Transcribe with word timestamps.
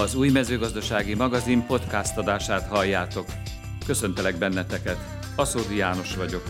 Az 0.00 0.14
új 0.14 0.30
mezőgazdasági 0.30 1.14
magazin 1.14 1.66
podcast 1.66 2.16
adását 2.16 2.68
halljátok. 2.68 3.26
Köszöntelek 3.86 4.38
benneteket, 4.38 4.98
Aszódi 5.36 5.76
János 5.76 6.16
vagyok. 6.16 6.42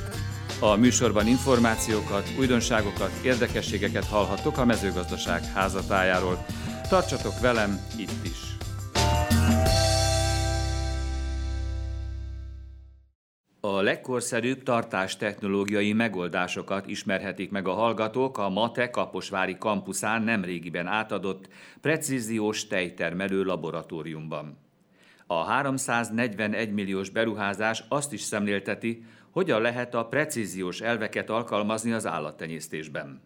A 0.61 0.75
műsorban 0.75 1.27
információkat, 1.27 2.33
újdonságokat, 2.39 3.11
érdekességeket 3.23 4.05
hallhattok 4.05 4.59
a 4.59 4.65
mezőgazdaság 4.65 5.45
házatájáról. 5.45 6.45
Tartsatok 6.89 7.41
velem 7.41 7.81
itt 7.97 8.25
is! 8.25 8.50
A 13.63 13.81
legkorszerűbb 13.81 14.63
tartástechnológiai 14.63 15.93
megoldásokat 15.93 16.87
ismerhetik 16.87 17.51
meg 17.51 17.69
a 17.69 17.73
hallgatók 17.73 18.39
a 18.39 18.49
MATE 18.49 18.91
Kaposvári 18.91 19.59
kampuszán 19.59 20.23
nemrégiben 20.23 20.87
átadott 20.87 21.49
precíziós 21.81 22.67
tejtermelő 22.67 23.43
laboratóriumban. 23.43 24.59
A 25.27 25.45
341 25.45 26.73
milliós 26.73 27.11
beruházás 27.11 27.85
azt 27.89 28.13
is 28.13 28.21
szemlélteti, 28.21 29.05
hogyan 29.31 29.61
lehet 29.61 29.95
a 29.95 30.07
precíziós 30.07 30.81
elveket 30.81 31.31
alkalmazni 31.31 31.93
az 31.93 32.07
állattenyésztésben. 32.07 33.21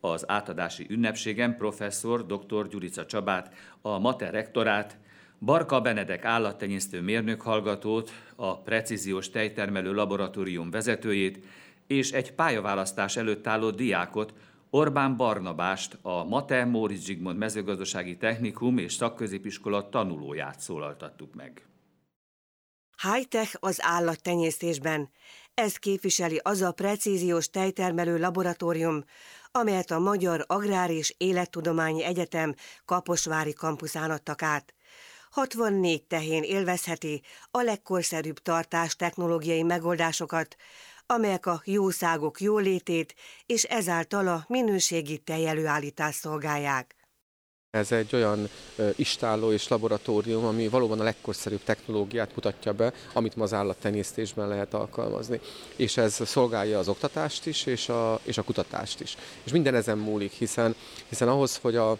Az 0.00 0.24
átadási 0.30 0.86
ünnepségen 0.88 1.56
professzor 1.56 2.26
dr. 2.26 2.68
Gyurica 2.68 3.06
Csabát, 3.06 3.54
a 3.80 3.98
MATE 3.98 4.30
rektorát, 4.30 4.98
Barka 5.42 5.80
Benedek 5.80 6.24
állattenyésztő 6.24 7.00
mérnök 7.00 7.40
hallgatót, 7.40 8.10
a 8.36 8.58
precíziós 8.58 9.30
tejtermelő 9.30 9.92
laboratórium 9.92 10.70
vezetőjét 10.70 11.44
és 11.86 12.12
egy 12.12 12.32
pályaválasztás 12.32 13.16
előtt 13.16 13.46
álló 13.46 13.70
diákot, 13.70 14.34
Orbán 14.70 15.16
Barnabást, 15.16 15.98
a 16.02 16.24
Mate 16.24 16.64
Móricz 16.64 17.04
Zsigmond 17.04 17.38
mezőgazdasági 17.38 18.16
technikum 18.16 18.78
és 18.78 18.92
szakközépiskola 18.92 19.88
tanulóját 19.88 20.60
szólaltattuk 20.60 21.34
meg. 21.34 21.66
Hightech 23.02 23.56
az 23.60 23.78
állattenyésztésben. 23.82 25.10
Ez 25.54 25.76
képviseli 25.76 26.40
az 26.42 26.60
a 26.60 26.72
precíziós 26.72 27.50
tejtermelő 27.50 28.18
laboratórium, 28.18 29.04
amelyet 29.50 29.90
a 29.90 29.98
Magyar 29.98 30.44
Agrár 30.46 30.90
és 30.90 31.14
Élettudományi 31.16 32.04
Egyetem 32.04 32.54
Kaposvári 32.84 33.52
kampuszán 33.52 34.10
adtak 34.10 34.42
át. 34.42 34.74
64 35.30 36.02
tehén 36.02 36.42
élvezheti 36.42 37.22
a 37.50 37.62
legkorszerűbb 37.62 38.38
tartás 38.38 38.96
technológiai 38.96 39.62
megoldásokat, 39.62 40.56
amelyek 41.06 41.46
a 41.46 41.62
jószágok 41.64 42.40
jólétét 42.40 43.14
és 43.46 43.62
ezáltal 43.64 44.28
a 44.28 44.44
minőségi 44.48 45.18
tejelőállítást 45.18 46.18
szolgálják. 46.18 46.94
Ez 47.70 47.92
egy 47.92 48.14
olyan 48.14 48.48
istálló 48.96 49.52
és 49.52 49.68
laboratórium, 49.68 50.44
ami 50.44 50.68
valóban 50.68 51.00
a 51.00 51.02
legkorszerűbb 51.02 51.62
technológiát 51.64 52.34
mutatja 52.34 52.72
be, 52.72 52.92
amit 53.12 53.36
ma 53.36 53.42
az 53.42 53.52
állattenyésztésben 53.52 54.48
lehet 54.48 54.74
alkalmazni. 54.74 55.40
És 55.76 55.96
ez 55.96 56.20
szolgálja 56.28 56.78
az 56.78 56.88
oktatást 56.88 57.46
is, 57.46 57.66
és 57.66 57.88
a, 57.88 58.20
és 58.22 58.38
a 58.38 58.42
kutatást 58.42 59.00
is. 59.00 59.16
És 59.44 59.52
minden 59.52 59.74
ezen 59.74 59.98
múlik, 59.98 60.32
hiszen, 60.32 60.74
hiszen 61.08 61.28
ahhoz, 61.28 61.56
hogy 61.56 61.76
a 61.76 61.98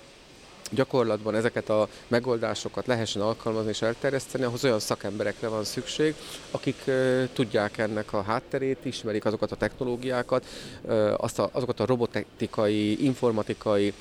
gyakorlatban 0.71 1.35
ezeket 1.35 1.69
a 1.69 1.89
megoldásokat 2.09 2.87
lehessen 2.87 3.23
alkalmazni 3.23 3.71
és 3.71 3.83
elterjeszteni, 3.83 4.45
ahhoz 4.45 4.65
olyan 4.65 4.79
szakemberekre 4.79 5.49
van 5.49 5.65
szükség, 5.65 6.15
akik 6.51 6.91
tudják 7.33 7.79
ennek 7.79 8.13
a 8.13 8.23
hátterét, 8.23 8.79
ismerik 8.83 9.25
azokat 9.25 9.53
a 9.53 9.57
technológiákat, 9.57 10.47
azt 11.17 11.39
a, 11.39 11.49
azokat 11.53 11.81
a 11.81 11.87
robotikai, 11.87 13.05
informatikai 13.05 13.93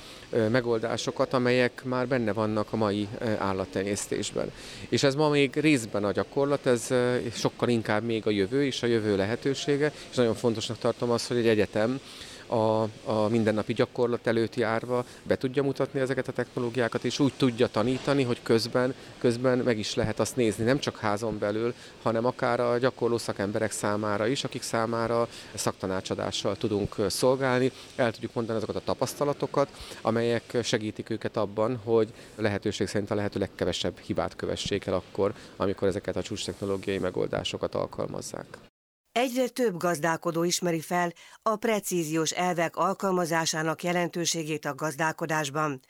megoldásokat, 0.50 1.32
amelyek 1.32 1.84
már 1.84 2.08
benne 2.08 2.32
vannak 2.32 2.72
a 2.72 2.76
mai 2.76 3.08
állattenyésztésben. 3.38 4.52
És 4.88 5.02
ez 5.02 5.14
ma 5.14 5.28
még 5.28 5.54
részben 5.54 6.04
a 6.04 6.12
gyakorlat, 6.12 6.66
ez 6.66 6.88
sokkal 7.32 7.68
inkább 7.68 8.02
még 8.02 8.26
a 8.26 8.30
jövő 8.30 8.64
és 8.64 8.82
a 8.82 8.86
jövő 8.86 9.16
lehetősége, 9.16 9.92
és 10.10 10.16
nagyon 10.16 10.34
fontosnak 10.34 10.78
tartom 10.78 11.10
azt, 11.10 11.26
hogy 11.26 11.36
egy 11.36 11.48
egyetem 11.48 12.00
a, 12.50 12.82
a 13.04 13.28
mindennapi 13.28 13.72
gyakorlat 13.72 14.26
előtt 14.26 14.54
járva 14.54 15.04
be 15.22 15.36
tudja 15.36 15.62
mutatni 15.62 16.00
ezeket 16.00 16.28
a 16.28 16.32
technológiákat, 16.32 17.04
és 17.04 17.18
úgy 17.18 17.32
tudja 17.36 17.66
tanítani, 17.66 18.22
hogy 18.22 18.42
közben, 18.42 18.94
közben 19.18 19.58
meg 19.58 19.78
is 19.78 19.94
lehet 19.94 20.20
azt 20.20 20.36
nézni, 20.36 20.64
nem 20.64 20.78
csak 20.78 20.96
házon 20.96 21.38
belül, 21.38 21.74
hanem 22.02 22.24
akár 22.24 22.60
a 22.60 22.78
gyakorló 22.78 23.18
szakemberek 23.18 23.70
számára 23.70 24.26
is, 24.26 24.44
akik 24.44 24.62
számára 24.62 25.28
szaktanácsadással 25.54 26.56
tudunk 26.56 26.94
szolgálni, 27.08 27.72
el 27.96 28.12
tudjuk 28.12 28.34
mondani 28.34 28.56
azokat 28.56 28.76
a 28.76 28.84
tapasztalatokat, 28.84 29.68
amelyek 30.02 30.58
segítik 30.62 31.10
őket 31.10 31.36
abban, 31.36 31.80
hogy 31.84 32.12
lehetőség 32.36 32.86
szerint 32.86 33.10
a 33.10 33.14
lehető 33.14 33.38
legkevesebb 33.38 33.98
hibát 33.98 34.36
kövessék 34.36 34.86
el 34.86 34.94
akkor, 34.94 35.34
amikor 35.56 35.88
ezeket 35.88 36.16
a 36.16 36.22
csúcs 36.22 36.44
technológiai 36.44 36.98
megoldásokat 36.98 37.74
alkalmazzák. 37.74 38.69
Egyre 39.12 39.48
több 39.48 39.76
gazdálkodó 39.76 40.42
ismeri 40.42 40.80
fel 40.80 41.12
a 41.42 41.56
precíziós 41.56 42.30
elvek 42.30 42.76
alkalmazásának 42.76 43.82
jelentőségét 43.82 44.64
a 44.64 44.74
gazdálkodásban. 44.74 45.80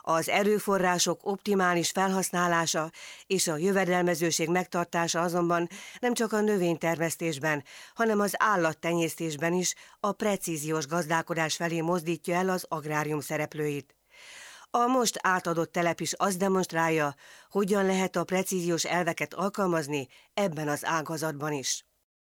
Az 0.00 0.28
erőforrások 0.28 1.26
optimális 1.26 1.90
felhasználása 1.90 2.90
és 3.26 3.48
a 3.48 3.56
jövedelmezőség 3.56 4.48
megtartása 4.48 5.20
azonban 5.20 5.68
nem 6.00 6.14
csak 6.14 6.32
a 6.32 6.40
növénytermesztésben, 6.40 7.64
hanem 7.94 8.20
az 8.20 8.34
állattenyésztésben 8.36 9.52
is 9.52 9.74
a 10.00 10.12
precíziós 10.12 10.86
gazdálkodás 10.86 11.56
felé 11.56 11.80
mozdítja 11.80 12.34
el 12.34 12.48
az 12.48 12.64
agrárium 12.68 13.20
szereplőit. 13.20 13.96
A 14.70 14.86
most 14.86 15.18
átadott 15.22 15.72
telep 15.72 16.00
is 16.00 16.12
azt 16.12 16.38
demonstrálja, 16.38 17.14
hogyan 17.50 17.86
lehet 17.86 18.16
a 18.16 18.24
precíziós 18.24 18.84
elveket 18.84 19.34
alkalmazni 19.34 20.08
ebben 20.34 20.68
az 20.68 20.84
ágazatban 20.84 21.52
is 21.52 21.84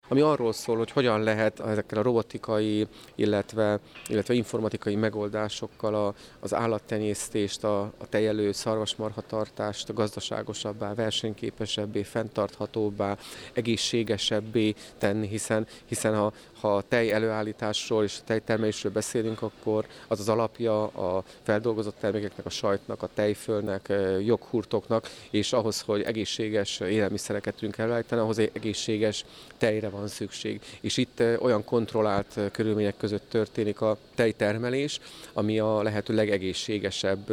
ami 0.07 0.21
arról 0.21 0.53
szól, 0.53 0.77
hogy 0.77 0.91
hogyan 0.91 1.23
lehet 1.23 1.59
ezekkel 1.59 1.99
a 1.99 2.01
robotikai, 2.01 2.87
illetve, 3.15 3.79
illetve 4.07 4.33
informatikai 4.33 4.95
megoldásokkal 4.95 5.95
a, 5.95 6.13
az 6.39 6.53
állattenyésztést, 6.53 7.63
a, 7.63 7.81
a 7.81 8.07
tejelő 8.09 8.51
szarvasmarhatartást 8.51 9.93
gazdaságosabbá, 9.93 10.93
versenyképesebbé, 10.93 12.03
fenntarthatóbbá, 12.03 13.17
egészségesebbé 13.53 14.73
tenni, 14.97 15.27
hiszen, 15.27 15.67
hiszen 15.85 16.15
ha, 16.15 16.33
ha 16.59 16.75
a 16.75 16.81
tej 16.81 17.11
előállításról 17.11 18.03
és 18.03 18.17
a 18.21 18.23
tejtermelésről 18.25 18.91
beszélünk, 18.91 19.41
akkor 19.41 19.85
az 20.07 20.19
az 20.19 20.29
alapja 20.29 20.83
a 20.87 21.23
feldolgozott 21.43 21.99
termékeknek, 21.99 22.45
a 22.45 22.49
sajtnak, 22.49 23.03
a 23.03 23.09
tejfölnek, 23.13 23.93
joghurtoknak, 24.25 25.09
és 25.29 25.53
ahhoz, 25.53 25.81
hogy 25.81 26.01
egészséges 26.01 26.79
élelmiszereket 26.79 27.53
tudjunk 27.53 27.77
előállítani, 27.77 28.21
ahhoz 28.21 28.39
egészséges 28.39 29.25
tejre 29.57 29.89
van 29.95 30.07
szükség. 30.07 30.61
És 30.81 30.97
itt 30.97 31.23
olyan 31.39 31.63
kontrollált 31.63 32.39
körülmények 32.51 32.97
között 32.97 33.29
történik 33.29 33.81
a 33.81 33.97
tejtermelés, 34.15 34.99
ami 35.33 35.59
a 35.59 35.81
lehető 35.81 36.13
legegészségesebb 36.13 37.31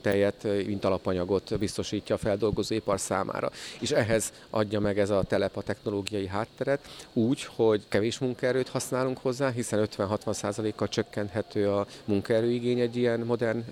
tejet, 0.00 0.46
mint 0.66 0.84
alapanyagot 0.84 1.58
biztosítja 1.58 2.14
a 2.14 2.18
feldolgozóipar 2.18 3.00
számára. 3.00 3.50
És 3.80 3.90
ehhez 3.90 4.32
adja 4.50 4.80
meg 4.80 4.98
ez 4.98 5.10
a 5.10 5.22
telep 5.22 5.56
a 5.56 5.62
technológiai 5.62 6.26
hátteret 6.26 6.88
úgy, 7.12 7.44
hogy 7.56 7.82
kevés 7.88 8.18
munkaerőt 8.18 8.68
használunk 8.68 9.18
hozzá, 9.18 9.50
hiszen 9.50 9.88
50-60%-kal 9.96 10.88
csökkenthető 10.88 11.70
a 11.70 11.86
munkaerőigény 12.04 12.80
egy 12.80 12.96
ilyen 12.96 13.20
modern 13.20 13.64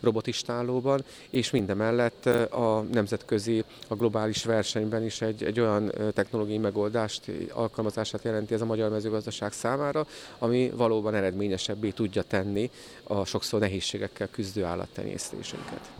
robotistálóban, 0.00 1.04
és 1.30 1.50
mindemellett 1.50 2.26
a 2.50 2.84
nemzetközi, 2.92 3.64
a 3.88 3.94
globális 3.94 4.44
versenyben 4.44 5.04
is 5.04 5.20
egy, 5.20 5.44
egy 5.44 5.60
olyan 5.60 5.92
technológiai 6.14 6.58
megoldást 6.58 7.22
alkalmazását 7.68 8.24
jelenti 8.24 8.54
ez 8.54 8.60
a 8.60 8.64
magyar 8.64 8.90
mezőgazdaság 8.90 9.52
számára, 9.52 10.06
ami 10.38 10.70
valóban 10.70 11.14
eredményesebbé 11.14 11.90
tudja 11.90 12.22
tenni 12.22 12.70
a 13.04 13.24
sokszor 13.24 13.60
nehézségekkel 13.60 14.28
küzdő 14.28 14.64
állattenyésztésünket. 14.64 15.90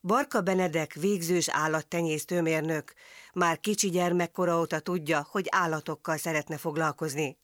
Barka 0.00 0.40
Benedek 0.40 0.94
végzős 0.94 1.48
állattenyésztőmérnök 1.48 2.92
már 3.32 3.60
kicsi 3.60 3.90
gyermekkora 3.90 4.58
óta 4.58 4.78
tudja, 4.78 5.26
hogy 5.30 5.46
állatokkal 5.50 6.16
szeretne 6.16 6.56
foglalkozni. 6.56 7.38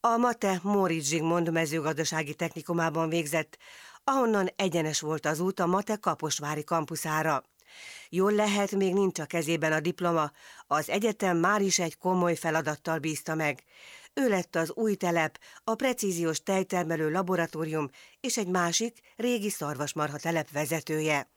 A 0.00 0.16
Mate 0.16 0.60
Móricz 0.62 1.08
Zsigmond 1.08 1.52
mezőgazdasági 1.52 2.34
technikumában 2.34 3.08
végzett, 3.08 3.58
ahonnan 4.04 4.48
egyenes 4.56 5.00
volt 5.00 5.26
az 5.26 5.40
út 5.40 5.60
a 5.60 5.66
Mate 5.66 5.96
Kaposvári 5.96 6.64
kampuszára. 6.64 7.42
Jól 8.08 8.32
lehet, 8.32 8.70
még 8.70 8.92
nincs 8.92 9.18
a 9.18 9.24
kezében 9.24 9.72
a 9.72 9.80
diploma, 9.80 10.30
az 10.66 10.90
egyetem 10.90 11.36
már 11.36 11.60
is 11.60 11.78
egy 11.78 11.98
komoly 11.98 12.34
feladattal 12.34 12.98
bízta 12.98 13.34
meg. 13.34 13.62
Ő 14.14 14.28
lett 14.28 14.56
az 14.56 14.72
új 14.74 14.94
telep, 14.94 15.38
a 15.64 15.74
precíziós 15.74 16.42
tejtermelő 16.42 17.10
laboratórium 17.10 17.88
és 18.20 18.36
egy 18.36 18.48
másik, 18.48 18.98
régi 19.16 19.50
szarvasmarha 19.50 20.18
telep 20.18 20.50
vezetője. 20.50 21.28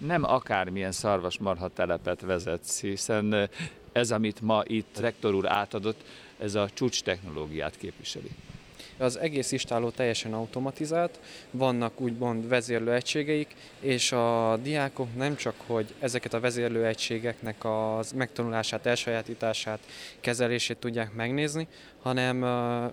Nem 0.00 0.24
akármilyen 0.24 0.92
szarvasmarha 0.92 1.68
telepet 1.68 2.20
vezetsz, 2.20 2.80
hiszen 2.80 3.50
ez, 3.92 4.10
amit 4.10 4.40
ma 4.40 4.62
itt 4.66 4.98
rektor 4.98 5.34
úr 5.34 5.48
átadott, 5.48 6.04
ez 6.38 6.54
a 6.54 6.70
csúcs 6.70 7.02
technológiát 7.02 7.76
képviseli. 7.76 8.30
Az 8.98 9.18
egész 9.18 9.52
istáló 9.52 9.90
teljesen 9.90 10.32
automatizált, 10.32 11.20
vannak 11.50 12.00
úgymond 12.00 12.48
vezérlőegységeik, 12.48 13.54
és 13.80 14.12
a 14.12 14.56
diákok 14.62 15.16
nem 15.16 15.36
csak, 15.36 15.54
hogy 15.66 15.94
ezeket 15.98 16.34
a 16.34 16.40
vezérlőegységeknek 16.40 17.64
a 17.64 18.00
megtanulását, 18.14 18.86
elsajátítását, 18.86 19.78
kezelését 20.20 20.76
tudják 20.76 21.12
megnézni, 21.12 21.66
hanem 22.02 22.42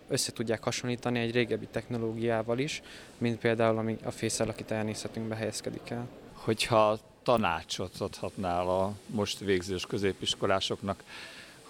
össze 0.07 0.31
tudják 0.31 0.63
hasonlítani 0.63 1.19
egy 1.19 1.31
régebbi 1.31 1.67
technológiával 1.71 2.59
is, 2.59 2.81
mint 3.17 3.39
például 3.39 3.77
ami 3.77 3.97
a 4.03 4.11
fészalakít 4.11 4.71
elnézhetünkbe 4.71 5.35
helyezkedik 5.35 5.89
el. 5.89 6.07
Hogyha 6.33 6.99
tanácsot 7.23 7.95
adhatnál 7.97 8.67
a 8.67 8.93
most 9.05 9.39
végzős 9.39 9.85
középiskolásoknak, 9.85 11.03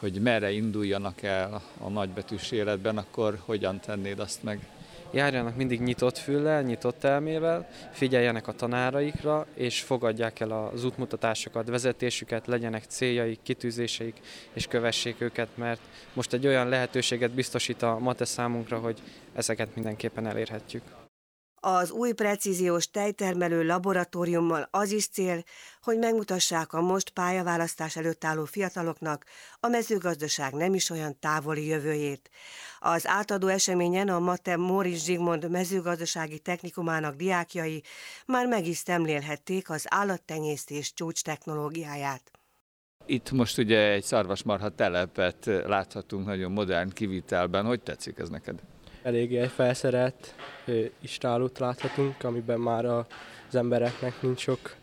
hogy 0.02 0.22
merre 0.22 0.52
induljanak 0.52 1.22
el 1.22 1.62
a 1.78 1.90
nagybetűs 1.90 2.52
életben, 2.52 2.98
akkor 2.98 3.40
hogyan 3.46 3.80
tennéd 3.80 4.20
azt 4.20 4.44
meg? 4.44 4.60
Járjanak 5.12 5.56
mindig 5.56 5.82
nyitott 5.82 6.18
füllel, 6.18 6.62
nyitott 6.62 7.04
elmével, 7.04 7.70
figyeljenek 7.92 8.48
a 8.48 8.54
tanáraikra, 8.54 9.46
és 9.54 9.82
fogadják 9.82 10.40
el 10.40 10.52
az 10.52 10.84
útmutatásokat, 10.84 11.68
vezetésüket, 11.68 12.48
legyenek 12.48 12.84
céljaik, 12.84 13.40
kitűzéseik, 13.44 14.20
és 14.54 14.68
kövessék 14.68 15.22
őket, 15.22 15.50
mert 15.56 15.82
most 16.14 16.34
egy 16.34 16.48
olyan 16.48 16.70
lehetőséget 16.70 17.32
biztosít 17.32 17.82
a 17.82 18.00
MATE 18.00 18.26
számunkra, 18.26 18.80
hogy 18.80 19.00
ezeket 19.34 19.76
mindenképpen 19.76 20.28
elérhetjük. 20.28 20.84
Az 21.64 21.92
új 21.92 22.12
precíziós 22.12 22.90
tejtermelő 22.90 23.66
laboratóriummal 23.66 24.68
az 24.72 24.92
is 24.92 25.08
cél, 25.08 25.44
hogy 25.82 25.98
megmutassák 25.98 26.74
a 26.74 26.82
most 26.82 27.10
pályaválasztás 27.10 27.96
előtt 27.96 28.24
álló 28.24 28.46
fiataloknak 28.46 29.26
a 29.60 29.68
mezőgazdaság 29.68 30.54
nem 30.54 30.74
is 30.74 30.90
olyan 30.90 31.20
távoli 31.20 31.66
jövőjét. 31.66 32.30
Az 32.80 33.08
átadó 33.08 33.48
eseményen 33.48 34.10
a 34.10 34.20
Mate 34.20 34.58
Móricz 34.58 35.04
Zsigmond 35.04 35.50
mezőgazdasági 35.50 36.40
technikumának 36.40 37.16
diákjai 37.16 37.84
már 38.26 38.48
meg 38.48 38.68
is 38.68 38.78
szemlélhették 38.78 39.70
az 39.70 39.86
állattenyésztés 39.90 40.94
csúcs 40.94 41.24
technológiáját. 41.24 42.32
Itt 43.06 43.32
most 43.32 43.58
ugye 43.58 43.92
egy 43.92 44.04
szarvasmarha 44.04 44.70
telepet 44.70 45.46
láthatunk 45.46 46.26
nagyon 46.26 46.52
modern 46.52 46.90
kivitelben. 46.90 47.66
Hogy 47.66 47.82
tetszik 47.82 48.18
ez 48.18 48.30
neked? 48.30 48.60
Eléggé 49.02 49.38
egy 49.38 49.52
felszerelt 49.52 50.36
istálót 51.00 51.60
láthatunk, 51.60 52.24
amiben 52.24 52.60
már 52.60 52.86
az 52.86 53.56
embereknek 53.56 54.22
nincs 54.22 54.40
sok 54.40 54.76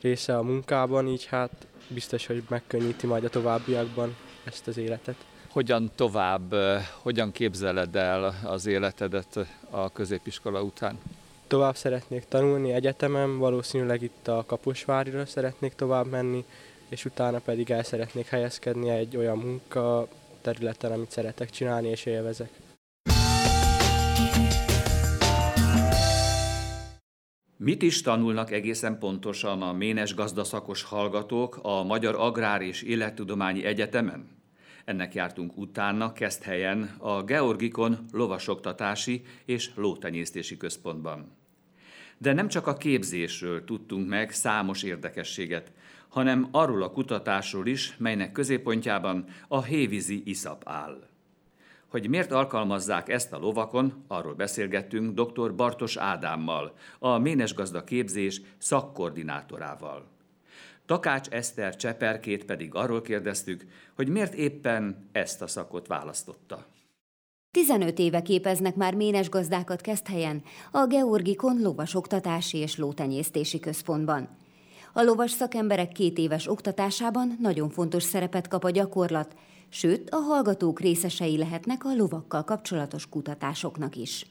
része 0.00 0.36
a 0.36 0.42
munkában, 0.42 1.06
így 1.06 1.24
hát 1.24 1.66
biztos, 1.88 2.26
hogy 2.26 2.42
megkönnyíti 2.48 3.06
majd 3.06 3.24
a 3.24 3.28
továbbiakban 3.28 4.16
ezt 4.44 4.66
az 4.66 4.76
életet. 4.76 5.16
Hogyan 5.48 5.90
tovább, 5.94 6.54
hogyan 7.02 7.32
képzeled 7.32 7.96
el 7.96 8.34
az 8.44 8.66
életedet 8.66 9.38
a 9.70 9.92
középiskola 9.92 10.62
után? 10.62 10.98
Tovább 11.46 11.76
szeretnék 11.76 12.24
tanulni 12.28 12.72
egyetemen, 12.72 13.38
valószínűleg 13.38 14.02
itt 14.02 14.28
a 14.28 14.44
Kaposvárira 14.46 15.26
szeretnék 15.26 15.74
tovább 15.74 16.06
menni, 16.06 16.44
és 16.88 17.04
utána 17.04 17.38
pedig 17.38 17.70
el 17.70 17.82
szeretnék 17.82 18.26
helyezkedni 18.26 18.90
egy 18.90 19.16
olyan 19.16 19.38
munka 19.38 20.08
területen, 20.40 20.92
amit 20.92 21.10
szeretek 21.10 21.50
csinálni 21.50 21.88
és 21.88 22.06
élvezek. 22.06 22.50
Mit 27.62 27.82
is 27.82 28.00
tanulnak 28.02 28.50
egészen 28.50 28.98
pontosan 28.98 29.62
a 29.62 29.72
ménes 29.72 30.14
gazdaszakos 30.14 30.82
hallgatók 30.82 31.58
a 31.62 31.82
Magyar 31.82 32.14
Agrár 32.14 32.62
és 32.62 32.82
Élettudományi 32.82 33.64
Egyetemen? 33.64 34.28
Ennek 34.84 35.14
jártunk 35.14 35.56
utána 35.56 36.12
helyen 36.42 36.94
a 36.98 37.22
Georgikon 37.22 37.98
lovasoktatási 38.12 39.22
és 39.44 39.70
lótenyésztési 39.74 40.56
központban. 40.56 41.36
De 42.18 42.32
nem 42.32 42.48
csak 42.48 42.66
a 42.66 42.76
képzésről 42.76 43.64
tudtunk 43.64 44.08
meg 44.08 44.30
számos 44.32 44.82
érdekességet, 44.82 45.72
hanem 46.08 46.48
arról 46.50 46.82
a 46.82 46.90
kutatásról 46.90 47.66
is, 47.66 47.96
melynek 47.98 48.32
középpontjában 48.32 49.24
a 49.48 49.62
hévízi 49.62 50.22
iszap 50.24 50.62
áll. 50.66 51.08
Hogy 51.90 52.08
miért 52.08 52.32
alkalmazzák 52.32 53.08
ezt 53.08 53.32
a 53.32 53.38
lovakon, 53.38 54.04
arról 54.08 54.34
beszélgettünk 54.34 55.20
dr. 55.20 55.54
Bartos 55.54 55.96
Ádámmal, 55.96 56.74
a 56.98 57.18
Ménesgazda 57.18 57.84
képzés 57.84 58.40
szakkoordinátorával. 58.58 60.08
Takács 60.86 61.28
Eszter 61.28 61.76
Cseperkét 61.76 62.44
pedig 62.44 62.74
arról 62.74 63.02
kérdeztük, 63.02 63.66
hogy 63.96 64.08
miért 64.08 64.34
éppen 64.34 65.08
ezt 65.12 65.42
a 65.42 65.46
szakot 65.46 65.86
választotta. 65.86 66.66
15 67.50 67.98
éve 67.98 68.22
képeznek 68.22 68.74
már 68.74 68.94
ménes 68.94 69.28
gazdákat 69.28 69.88
helyen 70.06 70.42
a 70.70 70.86
Georgikon 70.86 71.60
lovasoktatási 71.62 72.58
és 72.58 72.76
lótenyésztési 72.76 73.60
központban. 73.60 74.28
A 74.92 75.02
lovas 75.02 75.30
szakemberek 75.30 75.92
két 75.92 76.18
éves 76.18 76.48
oktatásában 76.48 77.36
nagyon 77.40 77.70
fontos 77.70 78.02
szerepet 78.02 78.48
kap 78.48 78.64
a 78.64 78.70
gyakorlat, 78.70 79.34
sőt 79.70 80.10
a 80.10 80.16
hallgatók 80.16 80.80
részesei 80.80 81.36
lehetnek 81.36 81.84
a 81.84 81.94
lovakkal 81.94 82.44
kapcsolatos 82.44 83.08
kutatásoknak 83.08 83.96
is. 83.96 84.26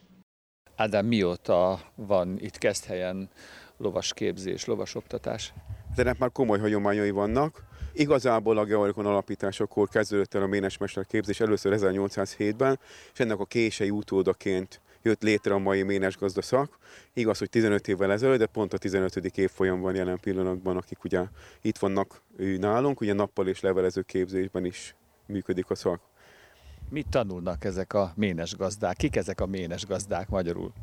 Ádám, 0.75 1.06
mióta 1.06 1.80
van 1.95 2.38
itt 2.39 2.57
Keszthelyen 2.57 3.30
lovasképzés, 3.77 4.65
lovasoktatás? 4.65 5.53
De 5.95 6.01
ennek 6.01 6.18
már 6.18 6.31
komoly 6.31 6.59
hagyományai 6.59 7.09
vannak. 7.09 7.63
Igazából 7.94 8.57
a 8.57 8.65
Georgikon 8.65 9.06
alapításakor 9.06 9.89
kezdődött 9.89 10.33
el 10.33 10.41
a 10.41 10.47
ménesmester 10.47 11.06
képzés 11.06 11.39
először 11.39 11.74
1807-ben, 11.80 12.80
és 13.13 13.19
ennek 13.19 13.39
a 13.39 13.45
kései 13.45 13.89
utódaként 13.89 14.81
jött 15.01 15.21
létre 15.21 15.53
a 15.53 15.57
mai 15.57 15.83
ménes 15.83 16.18
gazdaszak. 16.18 16.77
Igaz, 17.13 17.38
hogy 17.38 17.50
15 17.50 17.88
évvel 17.88 18.12
ezelőtt, 18.12 18.39
de 18.39 18.45
pont 18.45 18.74
a 18.74 18.77
15. 18.77 19.15
évfolyam 19.15 19.81
van 19.81 19.95
jelen 19.95 20.19
pillanatban, 20.19 20.77
akik 20.77 21.03
ugye 21.03 21.24
itt 21.62 21.77
vannak 21.77 22.21
nálunk, 22.38 23.01
ugye 23.01 23.13
nappal 23.13 23.47
és 23.47 23.59
levelező 23.59 24.01
képzésben 24.01 24.65
is 24.65 24.95
működik 25.29 25.69
a 25.69 25.75
szak. 25.75 26.01
Mit 26.89 27.07
tanulnak 27.09 27.63
ezek 27.63 27.93
a 27.93 28.11
ménes 28.15 28.55
gazdák? 28.55 28.95
Kik 28.95 29.15
ezek 29.15 29.41
a 29.41 29.45
ménes 29.45 29.85
gazdák 29.85 30.29
magyarul? 30.29 30.73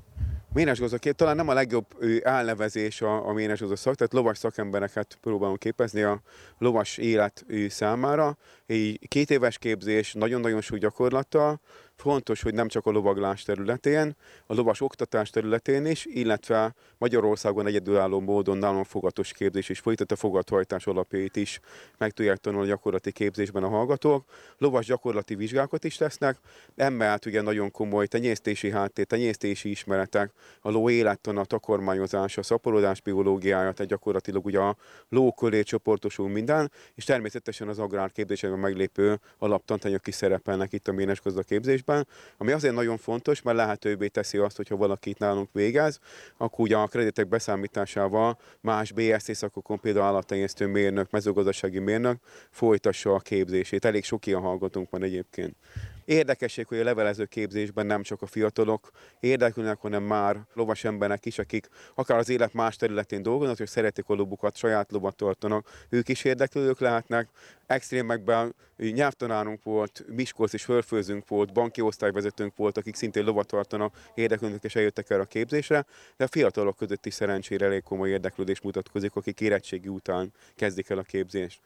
Ménes 0.53 0.79
gazdák, 0.79 1.13
talán 1.13 1.37
nem 1.37 1.49
a 1.49 1.53
legjobb 1.53 1.87
elnevezés 2.23 3.03
a, 3.03 3.29
a 3.29 3.33
ménes 3.33 3.63
szak, 3.75 3.95
tehát 3.95 4.13
lovas 4.13 4.39
szakembereket 4.39 5.19
próbálunk 5.21 5.59
képezni 5.59 6.03
a 6.03 6.21
lovas 6.59 6.97
élet 6.97 7.45
számára. 7.69 8.37
Egy 8.67 8.99
két 9.09 9.31
éves 9.31 9.59
képzés, 9.59 10.13
nagyon-nagyon 10.13 10.61
súly 10.61 10.79
gyakorlattal, 10.79 11.61
Fontos, 11.97 12.43
hogy 12.43 12.55
nem 12.55 12.69
csak 12.69 12.87
a 12.87 12.91
lovaglás 12.91 13.43
területén, 13.43 14.17
a 14.47 14.55
lovas 14.55 14.81
oktatás 14.81 15.31
területén 15.31 15.87
is, 15.87 16.05
illetve 16.05 16.75
Magyarországon 16.99 17.67
egyedülálló 17.67 18.21
módon 18.21 18.59
nálunk 18.59 18.87
fogatos 18.87 19.33
képzés 19.33 19.69
is 19.69 19.79
folytat, 19.79 20.13
a 20.13 20.17
fogathajtás 20.17 20.87
alapjait 20.87 21.37
is. 21.37 21.61
Meg 21.99 22.11
tudják 22.11 22.37
tanulni 22.37 22.67
a 22.67 22.71
gyakorlati 22.71 23.13
képzésben 23.13 23.63
a 23.63 23.69
hallgatók. 23.69 24.25
Lovas 24.59 24.87
gyakorlati 24.87 25.35
vizsgákat 25.35 25.85
is 25.85 25.97
tesznek, 25.97 26.39
emellett 26.77 27.27
ugye 27.27 27.41
nagyon 27.41 27.71
komoly 27.71 28.07
tenyésztési 28.07 28.71
háttér, 28.71 29.07
tenyésztési 29.07 29.71
ismeretek, 29.71 30.33
a 30.61 30.71
ló 30.71 30.91
élettan, 30.91 31.37
a 31.37 32.43
szaporodás 32.43 33.01
biológiája, 33.01 33.73
tehát 33.73 33.91
gyakorlatilag 33.91 34.47
ugye 34.47 34.59
a 34.59 34.77
ló 35.09 35.33
köré 35.33 35.63
csoportosul 35.63 36.29
minden, 36.29 36.71
és 36.95 37.05
természetesen 37.05 37.69
az 37.69 37.79
agrárképzésben 37.79 38.59
meglépő 38.59 39.19
alaptantanyagok 39.39 40.07
is 40.07 40.15
szerepelnek 40.15 40.73
itt 40.73 40.89
a 40.89 40.93
ménes 40.93 41.21
képzés 41.47 41.85
képzésben, 41.87 42.07
ami 42.39 42.53
azért 42.53 42.75
nagyon 42.75 42.97
fontos, 42.97 43.43
mert 43.43 43.57
lehetővé 43.57 44.09
teszi 44.09 44.39
azt, 44.39 44.57
hogyha 44.57 44.77
valaki 44.77 45.11
itt 45.11 45.19
nálunk 45.19 45.49
végez, 45.53 45.99
akkor 46.37 46.65
ugye 46.65 46.77
a 46.77 46.87
kreditek 46.87 47.29
beszámításával 47.29 48.39
más 48.61 48.93
BSC 48.93 49.37
szakokon, 49.37 49.81
például 49.81 50.07
állattenyésztő 50.07 50.67
mérnök, 50.67 51.11
mezőgazdasági 51.11 51.79
mérnök 51.79 52.17
folytassa 52.51 53.15
a 53.15 53.19
képzését. 53.19 53.85
Elég 53.85 54.05
sok 54.05 54.27
ilyen 54.27 54.41
hallgatónk 54.41 54.91
van 54.91 55.03
egyébként. 55.03 55.57
Érdekesség, 56.07 56.67
hogy 56.67 56.79
a 56.79 56.85
levelező 56.85 57.25
képzésben 57.25 57.87
nem 57.87 58.03
csak 58.03 58.23
a 58.23 58.27
fiatalok 58.27 58.91
érdeklődnek, 59.21 59.79
hanem 59.79 60.03
már 60.03 60.47
lovas 60.55 60.85
emberek 60.85 61.27
is, 61.27 61.39
akik 61.39 61.69
akár 61.95 62.19
az 62.19 62.29
élet 62.29 62.53
más 62.53 62.77
területén 62.77 63.23
dolgoznak, 63.23 63.61
és 63.61 63.69
szeretik 63.69 64.05
a 64.09 64.15
lobukat, 64.15 64.57
saját 64.57 64.93
lovat 64.93 65.17
tartanak, 65.17 65.87
ők 65.89 66.09
is 66.09 66.25
érdeklődők 66.25 66.81
lehetnek. 66.81 67.29
Extrémekben 67.67 68.55
nyelvtanárunk 68.77 69.63
volt, 69.63 70.05
Miskolc 70.09 70.53
és 70.53 70.65
fölfőzünk 70.65 71.29
volt, 71.29 71.53
banki 71.53 71.81
osztályvezetőnk 71.81 72.57
volt, 72.57 72.77
akik 72.77 72.95
szintén 72.95 73.25
lovat 73.25 73.47
tartanak, 73.47 73.95
érdeklődnek 74.15 74.65
és 74.65 74.75
eljöttek 74.75 75.11
erre 75.11 75.23
a 75.23 75.25
képzésre, 75.25 75.87
de 76.17 76.25
a 76.25 76.29
fiatalok 76.29 76.77
között 76.77 77.07
is 77.07 77.15
szerencsére 77.15 77.67
elég 77.67 77.83
komoly 77.83 78.11
érdeklődés 78.11 78.61
mutatkozik, 78.61 79.15
akik 79.15 79.41
érettségi 79.41 79.89
után 79.89 80.33
kezdik 80.55 80.91
el 80.91 80.99
a 80.99 81.03
képzést. 81.03 81.61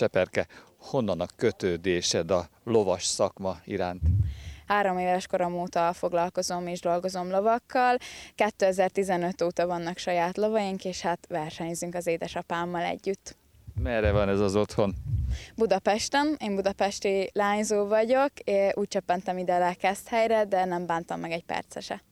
Cseperke, 0.00 0.46
honnan 0.78 1.20
a 1.20 1.26
kötődésed 1.36 2.30
a 2.30 2.48
lovas 2.64 3.04
szakma 3.04 3.56
iránt? 3.64 4.00
Három 4.66 4.98
éves 4.98 5.26
korom 5.26 5.54
óta 5.54 5.92
foglalkozom 5.92 6.66
és 6.66 6.80
dolgozom 6.80 7.30
lovakkal. 7.30 7.96
2015 8.34 9.42
óta 9.42 9.66
vannak 9.66 9.98
saját 9.98 10.36
lovaink, 10.36 10.84
és 10.84 11.00
hát 11.00 11.26
versenyzünk 11.28 11.94
az 11.94 12.06
édesapámmal 12.06 12.82
együtt. 12.82 13.36
Merre 13.82 14.12
van 14.12 14.28
ez 14.28 14.40
az 14.40 14.56
otthon? 14.56 14.94
Budapesten, 15.56 16.36
én 16.38 16.54
budapesti 16.54 17.30
lányzó 17.32 17.86
vagyok, 17.86 18.32
úgy 18.72 18.88
csöppentem 18.88 19.38
ide 19.38 19.58
le 19.58 19.76
helyre, 20.06 20.44
de 20.44 20.64
nem 20.64 20.86
bántam 20.86 21.20
meg 21.20 21.30
egy 21.30 21.44
percese. 21.44 22.02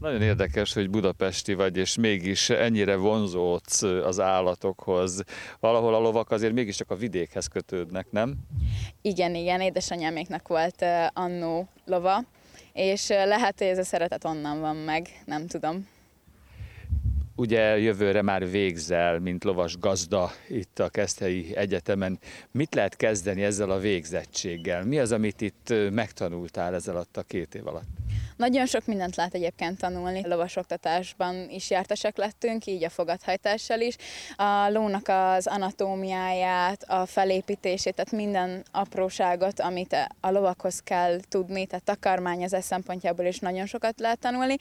Nagyon 0.00 0.22
érdekes, 0.22 0.72
hogy 0.72 0.90
budapesti 0.90 1.54
vagy, 1.54 1.76
és 1.76 1.96
mégis 1.96 2.50
ennyire 2.50 2.96
vonzódsz 2.96 3.82
az 3.82 4.20
állatokhoz. 4.20 5.22
Valahol 5.60 5.94
a 5.94 5.98
lovak 5.98 6.30
azért 6.30 6.52
mégiscsak 6.52 6.90
a 6.90 6.96
vidékhez 6.96 7.46
kötődnek, 7.46 8.06
nem? 8.10 8.34
Igen, 9.02 9.34
igen, 9.34 9.60
édesanyáméknak 9.60 10.48
volt 10.48 10.84
annó 11.12 11.68
lova, 11.84 12.24
és 12.72 13.08
lehet, 13.08 13.58
hogy 13.58 13.66
ez 13.66 13.78
a 13.78 13.84
szeretet 13.84 14.24
onnan 14.24 14.60
van 14.60 14.76
meg, 14.76 15.08
nem 15.24 15.46
tudom. 15.46 15.88
Ugye 17.36 17.78
jövőre 17.78 18.22
már 18.22 18.50
végzel, 18.50 19.18
mint 19.18 19.44
lovas 19.44 19.78
gazda 19.78 20.30
itt 20.48 20.78
a 20.78 20.88
Keszthelyi 20.88 21.56
Egyetemen. 21.56 22.18
Mit 22.50 22.74
lehet 22.74 22.96
kezdeni 22.96 23.42
ezzel 23.42 23.70
a 23.70 23.78
végzettséggel? 23.78 24.84
Mi 24.84 24.98
az, 24.98 25.12
amit 25.12 25.40
itt 25.40 25.74
megtanultál 25.90 26.74
ezzel 26.74 26.94
alatt 26.94 27.16
a 27.16 27.22
két 27.22 27.54
év 27.54 27.66
alatt? 27.66 27.86
Nagyon 28.38 28.66
sok 28.66 28.86
mindent 28.86 29.16
lehet 29.16 29.34
egyébként 29.34 29.78
tanulni. 29.78 30.22
A 30.22 30.28
lovasoktatásban 30.28 31.50
is 31.50 31.70
jártasak 31.70 32.16
lettünk, 32.16 32.66
így 32.66 32.84
a 32.84 32.90
fogadhajtással 32.90 33.80
is. 33.80 33.96
A 34.36 34.68
lónak 34.70 35.08
az 35.08 35.46
anatómiáját, 35.46 36.82
a 36.82 37.06
felépítését, 37.06 37.94
tehát 37.94 38.12
minden 38.12 38.64
apróságot, 38.70 39.60
amit 39.60 39.96
a 40.20 40.30
lovakhoz 40.30 40.80
kell 40.80 41.20
tudni, 41.28 41.66
tehát 41.66 41.84
takarmányozás 41.84 42.64
szempontjából 42.64 43.24
is 43.24 43.38
nagyon 43.38 43.66
sokat 43.66 44.00
lehet 44.00 44.18
tanulni, 44.18 44.56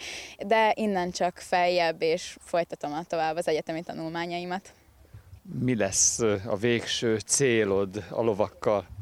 de 0.45 0.71
innen 0.75 1.11
csak 1.11 1.37
feljebb, 1.37 2.01
és 2.01 2.37
folytatom 2.39 3.03
tovább 3.07 3.35
az 3.35 3.47
egyetemi 3.47 3.83
tanulmányaimat. 3.83 4.73
Mi 5.59 5.75
lesz 5.75 6.19
a 6.45 6.55
végső 6.59 7.17
célod 7.17 8.03
a 8.09 8.21
lovakkal? 8.21 8.96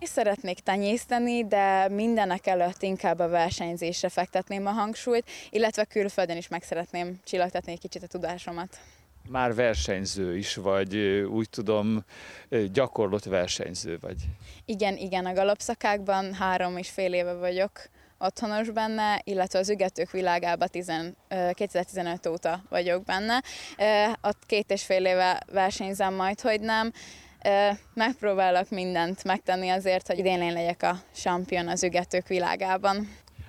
És 0.00 0.08
szeretnék 0.08 0.60
tenyészteni, 0.60 1.46
de 1.46 1.88
mindenek 1.88 2.46
előtt 2.46 2.82
inkább 2.82 3.18
a 3.18 3.28
versenyzésre 3.28 4.08
fektetném 4.08 4.66
a 4.66 4.70
hangsúlyt, 4.70 5.30
illetve 5.50 5.84
külföldön 5.84 6.36
is 6.36 6.48
meg 6.48 6.62
szeretném 6.62 7.20
csillagtatni 7.24 7.72
egy 7.72 7.80
kicsit 7.80 8.02
a 8.02 8.06
tudásomat. 8.06 8.78
Már 9.28 9.54
versenyző 9.54 10.36
is 10.36 10.54
vagy, 10.54 10.96
úgy 11.30 11.50
tudom, 11.50 12.04
gyakorlott 12.72 13.24
versenyző 13.24 13.98
vagy. 14.00 14.16
Igen, 14.64 14.96
igen, 14.96 15.26
a 15.26 15.32
galopszakákban 15.32 16.34
három 16.34 16.76
és 16.76 16.88
fél 16.88 17.12
éve 17.12 17.34
vagyok 17.34 17.70
otthonos 18.18 18.70
benne, 18.70 19.20
illetve 19.24 19.58
az 19.58 19.70
ügetők 19.70 20.10
világában 20.10 20.68
10, 20.68 20.92
2015 21.52 22.26
óta 22.26 22.62
vagyok 22.68 23.04
benne. 23.04 23.42
Ott 24.22 24.46
két 24.46 24.70
és 24.70 24.84
fél 24.84 25.04
éve 25.04 25.42
versenyzem 25.52 26.14
majd, 26.14 26.40
hogy 26.40 26.60
nem 26.60 26.92
megpróbálok 27.94 28.70
mindent 28.70 29.24
megtenni 29.24 29.68
azért, 29.68 30.06
hogy 30.06 30.18
idén 30.18 30.42
én 30.42 30.52
legyek 30.52 30.82
a 30.82 31.02
champion 31.14 31.68
az 31.68 31.82
ügetők 31.82 32.26
világában. 32.26 33.08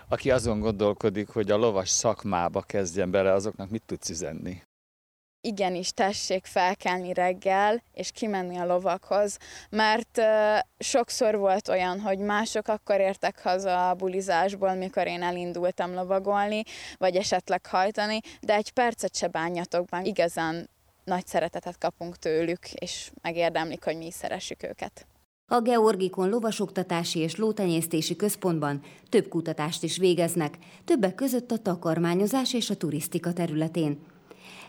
Aki 0.10 0.32
azon 0.32 0.60
gondolkodik, 0.60 1.30
hogy 1.30 1.52
a 1.52 1.58
lovas 1.58 1.90
szakmába 1.90 2.62
kezdjen 2.62 3.12
bele, 3.12 3.34
azoknak 3.34 3.70
mit 3.70 3.84
tudsz 3.86 4.10
üzenni? 4.10 4.62
igenis 5.42 5.92
tessék 5.92 6.46
felkelni 6.46 7.14
reggel, 7.14 7.84
és 7.94 8.12
kimenni 8.12 8.58
a 8.58 8.66
lovakhoz, 8.66 9.38
mert 9.70 10.18
uh, 10.18 10.26
sokszor 10.78 11.38
volt 11.38 11.68
olyan, 11.68 12.00
hogy 12.00 12.20
mások 12.20 12.68
akkor 12.68 13.00
értek 13.00 13.42
haza 13.42 13.90
a 13.90 13.94
bulizásból, 13.94 14.74
mikor 14.74 15.08
én 15.08 15.22
elindultam 15.22 15.94
lovagolni, 15.94 16.64
vagy 16.98 17.16
esetleg 17.16 17.66
hajtani, 17.66 18.20
de 18.42 18.56
egy 18.56 18.72
percet 18.72 19.16
se 19.16 19.28
bánjatok 19.28 19.86
be, 19.86 20.02
igazán 20.04 20.70
nagy 21.10 21.28
szeretetet 21.28 21.78
kapunk 21.78 22.18
tőlük, 22.18 22.72
és 22.74 23.12
megérdemlik, 23.22 23.84
hogy 23.84 23.98
mi 23.98 24.06
is 24.06 24.14
szeressük 24.14 24.64
őket. 24.64 25.08
A 25.52 25.62
Georgikon 25.62 26.30
lovasoktatási 26.30 27.20
és 27.20 27.36
lótenyésztési 27.36 28.16
központban 28.16 28.82
több 29.10 29.28
kutatást 29.28 29.84
is 29.84 29.98
végeznek, 29.98 30.58
többek 30.86 31.16
között 31.16 31.52
a 31.52 31.58
takarmányozás 31.58 32.54
és 32.54 32.70
a 32.70 32.76
turisztika 32.76 33.34
területén. 33.34 34.00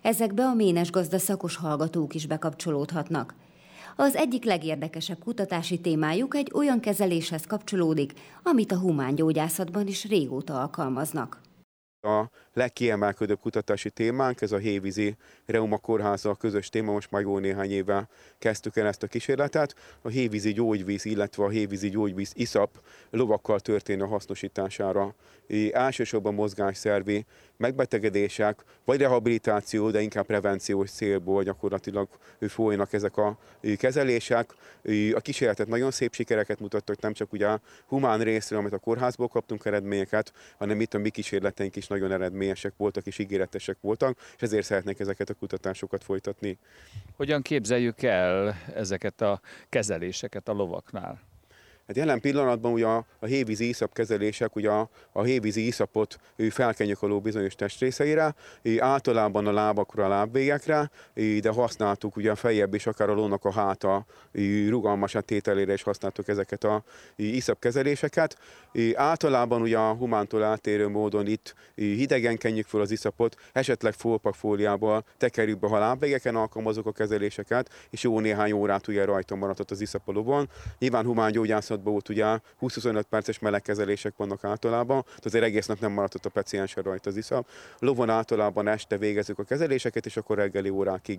Ezekbe 0.03 0.45
a 0.45 0.55
ménes 0.55 0.91
gazda 0.91 1.19
szakos 1.19 1.57
hallgatók 1.57 2.15
is 2.15 2.27
bekapcsolódhatnak. 2.27 3.35
Az 3.97 4.15
egyik 4.17 4.45
legérdekesebb 4.45 5.19
kutatási 5.19 5.81
témájuk 5.81 6.35
egy 6.35 6.51
olyan 6.55 6.81
kezeléshez 6.81 7.47
kapcsolódik, 7.47 8.13
amit 8.43 8.73
a 8.73 8.79
humángyógyászatban 8.79 9.87
is 9.87 10.05
régóta 10.05 10.61
alkalmaznak. 10.61 11.41
A 12.01 12.25
legkiemelkedőbb 12.55 13.41
kutatási 13.41 13.91
témánk, 13.91 14.41
ez 14.41 14.53
a 14.53 14.57
Hévízi 14.57 15.17
Reuma 15.47 15.79
Kórháza 15.79 16.35
közös 16.35 16.69
téma, 16.69 16.93
most 16.93 17.11
már 17.11 17.23
jó 17.23 17.39
néhány 17.39 17.71
éve 17.71 18.09
kezdtük 18.39 18.77
el 18.77 18.87
ezt 18.87 19.03
a 19.03 19.07
kísérletet. 19.07 19.75
A 20.03 20.09
hévízi 20.09 20.53
gyógyvíz, 20.53 21.05
illetve 21.05 21.45
a 21.45 21.49
hévízi 21.49 21.89
gyógyvíz 21.89 22.33
iszap 22.35 22.81
lovakkal 23.11 23.61
történő 23.61 24.05
hasznosítására 24.05 25.15
elsősorban 25.73 26.35
mozgásszervi 26.35 27.25
megbetegedések, 27.57 28.65
vagy 28.85 29.01
rehabilitáció, 29.01 29.91
de 29.91 30.01
inkább 30.01 30.27
prevenciós 30.27 30.91
célból 30.91 31.43
gyakorlatilag 31.43 32.09
folynak 32.41 32.93
ezek 32.93 33.17
a 33.17 33.39
kezelések. 33.77 34.55
A 35.13 35.21
kísérletet 35.21 35.69
nagyon 35.69 35.91
szép 35.91 36.15
sikereket 36.15 36.61
mutattak, 36.61 37.01
nem 37.01 37.13
csak 37.13 37.33
ugye 37.33 37.59
humán 37.87 38.21
részről, 38.21 38.59
amit 38.59 38.73
a 38.73 38.79
kórházból 38.79 39.29
kaptunk 39.29 39.65
eredményeket, 39.65 40.33
hanem 40.59 40.81
itt 40.81 40.95
a 40.95 40.99
mi 40.99 41.11
kísérleteink 41.11 41.77
is 41.77 41.87
nagyon 41.87 42.11
eredményesek 42.41 42.73
voltak 42.77 43.07
és 43.07 43.19
ígéretesek 43.19 43.77
voltak, 43.81 44.19
és 44.37 44.43
ezért 44.43 44.65
szeretnék 44.65 44.99
ezeket 44.99 45.31
a 45.31 45.35
kutatásokat 45.35 46.05
folytatni. 46.05 46.59
Hogyan 47.17 47.43
képzeljük 47.43 48.03
el 48.03 48.57
ezeket 48.75 49.21
a 49.21 49.41
kezeléseket 49.69 50.49
a 50.49 50.53
lovaknál? 50.53 51.30
Hát 51.91 51.99
jelen 51.99 52.21
pillanatban 52.21 52.73
ugye 52.73 52.87
a, 52.87 53.05
a 53.19 53.27
hévízi 53.27 53.69
iszap 53.69 53.93
kezelések, 53.93 54.57
ugye 54.57 54.71
a, 54.71 54.89
a 55.13 55.23
hévízi 55.23 55.67
iszapot 55.67 56.19
felkenjük 56.51 57.03
a 57.03 57.07
ló 57.07 57.21
bizonyos 57.21 57.55
testrészeire, 57.55 58.35
általában 58.79 59.47
a 59.47 59.53
lábakra, 59.53 60.05
a 60.05 60.09
lábvégekre, 60.09 60.91
de 61.41 61.51
használtuk 61.51 62.17
ugye 62.17 62.31
a 62.31 62.35
fejebb 62.35 62.75
is, 62.75 62.87
akár 62.87 63.11
a 63.11 63.15
lónak 63.15 63.45
a 63.45 63.53
háta 63.53 64.07
rugalmas 64.69 65.17
tételére 65.25 65.73
is 65.73 65.83
használtuk 65.83 66.29
ezeket 66.29 66.65
a 66.65 66.83
iszap 67.17 67.59
kezeléseket. 67.59 68.39
Általában 68.95 69.63
ugye 69.63 69.79
a 69.79 69.93
humántól 69.93 70.45
eltérő 70.45 70.89
módon 70.89 71.27
itt 71.27 71.55
hidegen 71.75 72.37
kenjük 72.37 72.67
fel 72.67 72.81
az 72.81 72.91
iszapot, 72.91 73.37
esetleg 73.53 73.93
folpakfóliából 73.93 75.05
tekerjük 75.17 75.59
be 75.59 75.67
a 75.67 75.79
lábvégeken, 75.79 76.37
alkalmazok 76.37 76.87
a 76.87 76.93
kezeléseket, 76.93 77.71
és 77.91 78.03
jó 78.03 78.21
néhány 78.21 78.53
órát 78.53 78.89
ugye 78.89 79.05
rajta 79.05 79.35
maradhat 79.35 79.71
az 79.71 79.81
iszapolóban. 79.81 80.49
Nyilván 80.79 81.05
humán 81.05 81.33
gyógyászat 81.33 81.79
állapotban 81.81 81.95
ott 81.95 82.09
ugye 82.09 82.39
20-25 82.61 83.03
perces 83.09 83.39
melegkezelések 83.39 84.17
vannak 84.17 84.45
általában, 84.45 85.03
tehát 85.03 85.25
azért 85.25 85.45
egész 85.45 85.67
nap 85.67 85.81
nem 85.81 85.93
maradott 85.93 86.25
a 86.25 86.29
paciensen 86.29 86.83
rajta 86.83 87.11
az 87.11 87.17
iszap. 87.17 87.47
Lovon 87.79 88.11
általában 88.11 88.69
este 88.69 88.99
végezzük 88.99 89.39
a 89.39 89.45
kezeléseket, 89.45 90.07
és 90.07 90.17
akkor 90.17 90.37
reggeli 90.37 90.69
órákig 90.69 91.19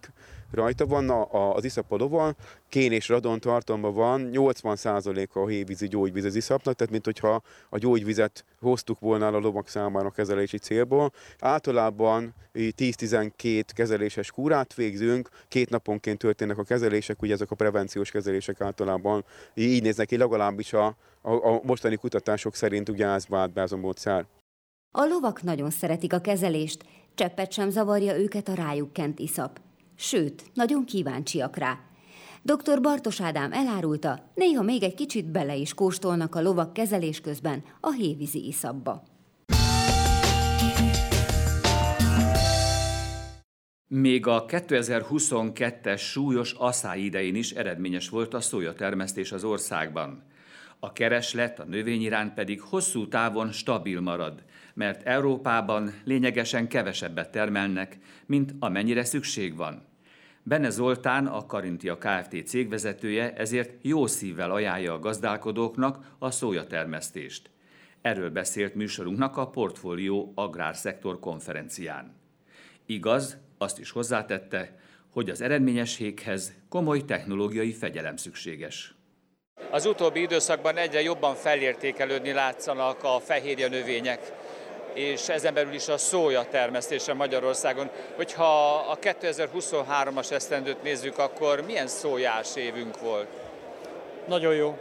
rajta 0.51 0.85
van 0.85 1.09
a, 1.09 1.55
az 1.55 1.63
iszap 1.63 1.91
a 1.91 1.95
lovon. 1.95 2.35
Kén 2.69 2.91
és 2.91 3.09
radon 3.09 3.39
tartalma 3.39 3.91
van, 3.91 4.29
80%-a 4.33 5.39
a 5.39 5.47
hévízi 5.47 5.87
gyógyvíz 5.87 6.25
az 6.25 6.35
iszapnak, 6.35 6.75
tehát 6.75 6.91
mint 6.91 7.05
hogyha 7.05 7.41
a 7.69 7.77
gyógyvizet 7.77 8.45
hoztuk 8.59 8.99
volna 8.99 9.27
a 9.27 9.39
lovak 9.39 9.67
számára 9.67 10.07
a 10.07 10.11
kezelési 10.11 10.57
célból. 10.57 11.11
Általában 11.39 12.33
10-12 12.53 13.63
kezeléses 13.73 14.31
kúrát 14.31 14.73
végzünk, 14.73 15.29
két 15.47 15.69
naponként 15.69 16.17
történnek 16.17 16.57
a 16.57 16.63
kezelések, 16.63 17.21
ugye 17.21 17.33
ezek 17.33 17.51
a 17.51 17.55
prevenciós 17.55 18.11
kezelések 18.11 18.61
általában 18.61 19.25
így 19.53 19.81
néznek 19.81 20.07
ki, 20.07 20.17
legalább 20.17 20.50
legalábbis 20.51 20.73
a, 20.73 20.95
a, 21.21 21.55
a 21.55 21.61
mostani 21.63 21.95
kutatások 21.95 22.55
szerint 22.55 22.89
ugye 22.89 23.07
ez 23.07 23.27
vált 23.27 23.53
be 23.53 23.61
az 23.61 23.71
a 23.71 23.77
módszer. 23.77 24.25
A 24.91 25.05
lovak 25.05 25.41
nagyon 25.41 25.69
szeretik 25.69 26.13
a 26.13 26.21
kezelést, 26.21 26.83
cseppet 27.15 27.51
sem 27.51 27.69
zavarja 27.69 28.17
őket 28.17 28.47
a 28.47 28.53
rájuk 28.53 28.93
kent 28.93 29.19
iszap. 29.19 29.59
Sőt, 29.95 30.43
nagyon 30.53 30.85
kíváncsiak 30.85 31.55
rá. 31.55 31.79
Dr. 32.43 32.81
Bartos 32.81 33.21
Ádám 33.21 33.51
elárulta, 33.51 34.31
néha 34.35 34.63
még 34.63 34.83
egy 34.83 34.93
kicsit 34.93 35.31
bele 35.31 35.55
is 35.55 35.73
kóstolnak 35.73 36.35
a 36.35 36.41
lovak 36.41 36.73
kezelés 36.73 37.21
közben 37.21 37.63
a 37.79 37.91
hévízi 37.91 38.47
iszapba. 38.47 39.03
Még 43.87 44.27
a 44.27 44.45
2022-es 44.45 45.99
súlyos 45.99 46.53
asszály 46.53 46.99
idején 46.99 47.35
is 47.35 47.51
eredményes 47.51 48.09
volt 48.09 48.33
a 48.33 48.41
szójatermesztés 48.41 49.31
az 49.31 49.43
országban. 49.43 50.30
A 50.83 50.93
kereslet 50.93 51.59
a 51.59 51.65
növény 51.65 52.01
iránt 52.01 52.33
pedig 52.33 52.61
hosszú 52.61 53.07
távon 53.07 53.51
stabil 53.51 53.99
marad, 53.99 54.43
mert 54.73 55.03
Európában 55.03 55.93
lényegesen 56.03 56.67
kevesebbet 56.67 57.31
termelnek, 57.31 57.97
mint 58.25 58.53
amennyire 58.59 59.03
szükség 59.03 59.55
van. 59.55 59.85
Benne 60.43 60.69
Zoltán, 60.69 61.27
a 61.27 61.45
Karintia 61.45 61.97
Kft. 61.97 62.45
cégvezetője 62.45 63.33
ezért 63.33 63.73
jó 63.81 64.07
szívvel 64.07 64.51
ajánlja 64.51 64.93
a 64.93 64.99
gazdálkodóknak 64.99 66.15
a 66.19 66.31
szójatermesztést. 66.31 67.49
Erről 68.01 68.29
beszélt 68.29 68.75
műsorunknak 68.75 69.37
a 69.37 69.49
Portfólió 69.49 70.31
Agrárszektor 70.35 71.19
konferencián. 71.19 72.15
Igaz, 72.85 73.37
azt 73.57 73.79
is 73.79 73.91
hozzátette, 73.91 74.79
hogy 75.09 75.29
az 75.29 75.41
eredményességhez 75.41 76.53
komoly 76.69 77.05
technológiai 77.05 77.71
fegyelem 77.71 78.15
szükséges. 78.15 78.95
Az 79.73 79.85
utóbbi 79.85 80.21
időszakban 80.21 80.77
egyre 80.77 81.01
jobban 81.01 81.35
felértékelődni 81.35 82.31
látszanak 82.31 83.03
a 83.03 83.19
fehérje 83.19 83.67
növények, 83.67 84.31
és 84.93 85.29
ezen 85.29 85.53
belül 85.53 85.73
is 85.73 85.87
a 85.87 85.97
szója 85.97 86.45
termesztése 86.49 87.13
Magyarországon. 87.13 87.89
Hogyha 88.15 88.75
a 88.75 88.97
2023-as 88.99 90.31
esztendőt 90.31 90.83
nézzük, 90.83 91.17
akkor 91.17 91.61
milyen 91.61 91.87
szójás 91.87 92.55
évünk 92.55 92.99
volt? 92.99 93.27
Nagyon 94.27 94.55
jó. 94.55 94.77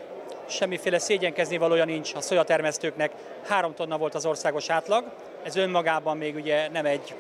Semmiféle 0.49 0.99
szégyenkezni 0.99 1.57
valója 1.57 1.85
nincs 1.85 2.15
a 2.15 2.21
szójatermesztőknek. 2.21 3.13
Három 3.47 3.75
tonna 3.75 3.99
volt 3.99 4.15
az 4.15 4.27
országos 4.27 4.71
átlag. 4.71 5.05
Ez 5.43 5.57
önmagában 5.57 6.17
még 6.17 6.35
ugye 6.35 6.69
nem 6.69 6.87
egy 6.87 7.15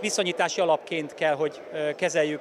viszonyítási 0.00 0.60
alapként 0.60 1.14
kell, 1.14 1.34
hogy 1.34 1.60
kezeljük 1.96 2.40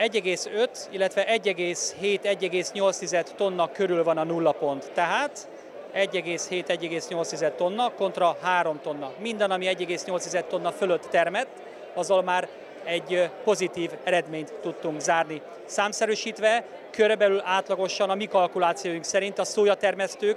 1,5, 0.00 0.68
illetve 0.90 1.24
1,7-1,8 1.42 3.22
tonna 3.36 3.70
körül 3.72 4.04
van 4.04 4.18
a 4.18 4.24
nulla 4.24 4.52
pont. 4.52 4.90
Tehát 4.94 5.48
1,7-1,8 5.94 7.54
tonna 7.54 7.90
kontra 7.96 8.36
3 8.42 8.80
tonna. 8.82 9.12
Minden, 9.18 9.50
ami 9.50 9.66
1,8 9.66 10.44
tonna 10.46 10.70
fölött 10.72 11.06
termett, 11.10 11.48
azzal 11.94 12.22
már 12.22 12.48
egy 12.84 13.30
pozitív 13.44 13.90
eredményt 14.04 14.52
tudtunk 14.52 15.00
zárni. 15.00 15.42
Számszerűsítve, 15.64 16.64
körülbelül 16.90 17.42
átlagosan 17.44 18.10
a 18.10 18.14
mi 18.14 18.26
kalkulációink 18.26 19.04
szerint 19.04 19.38
a 19.38 19.44
szójatermesztők 19.44 20.36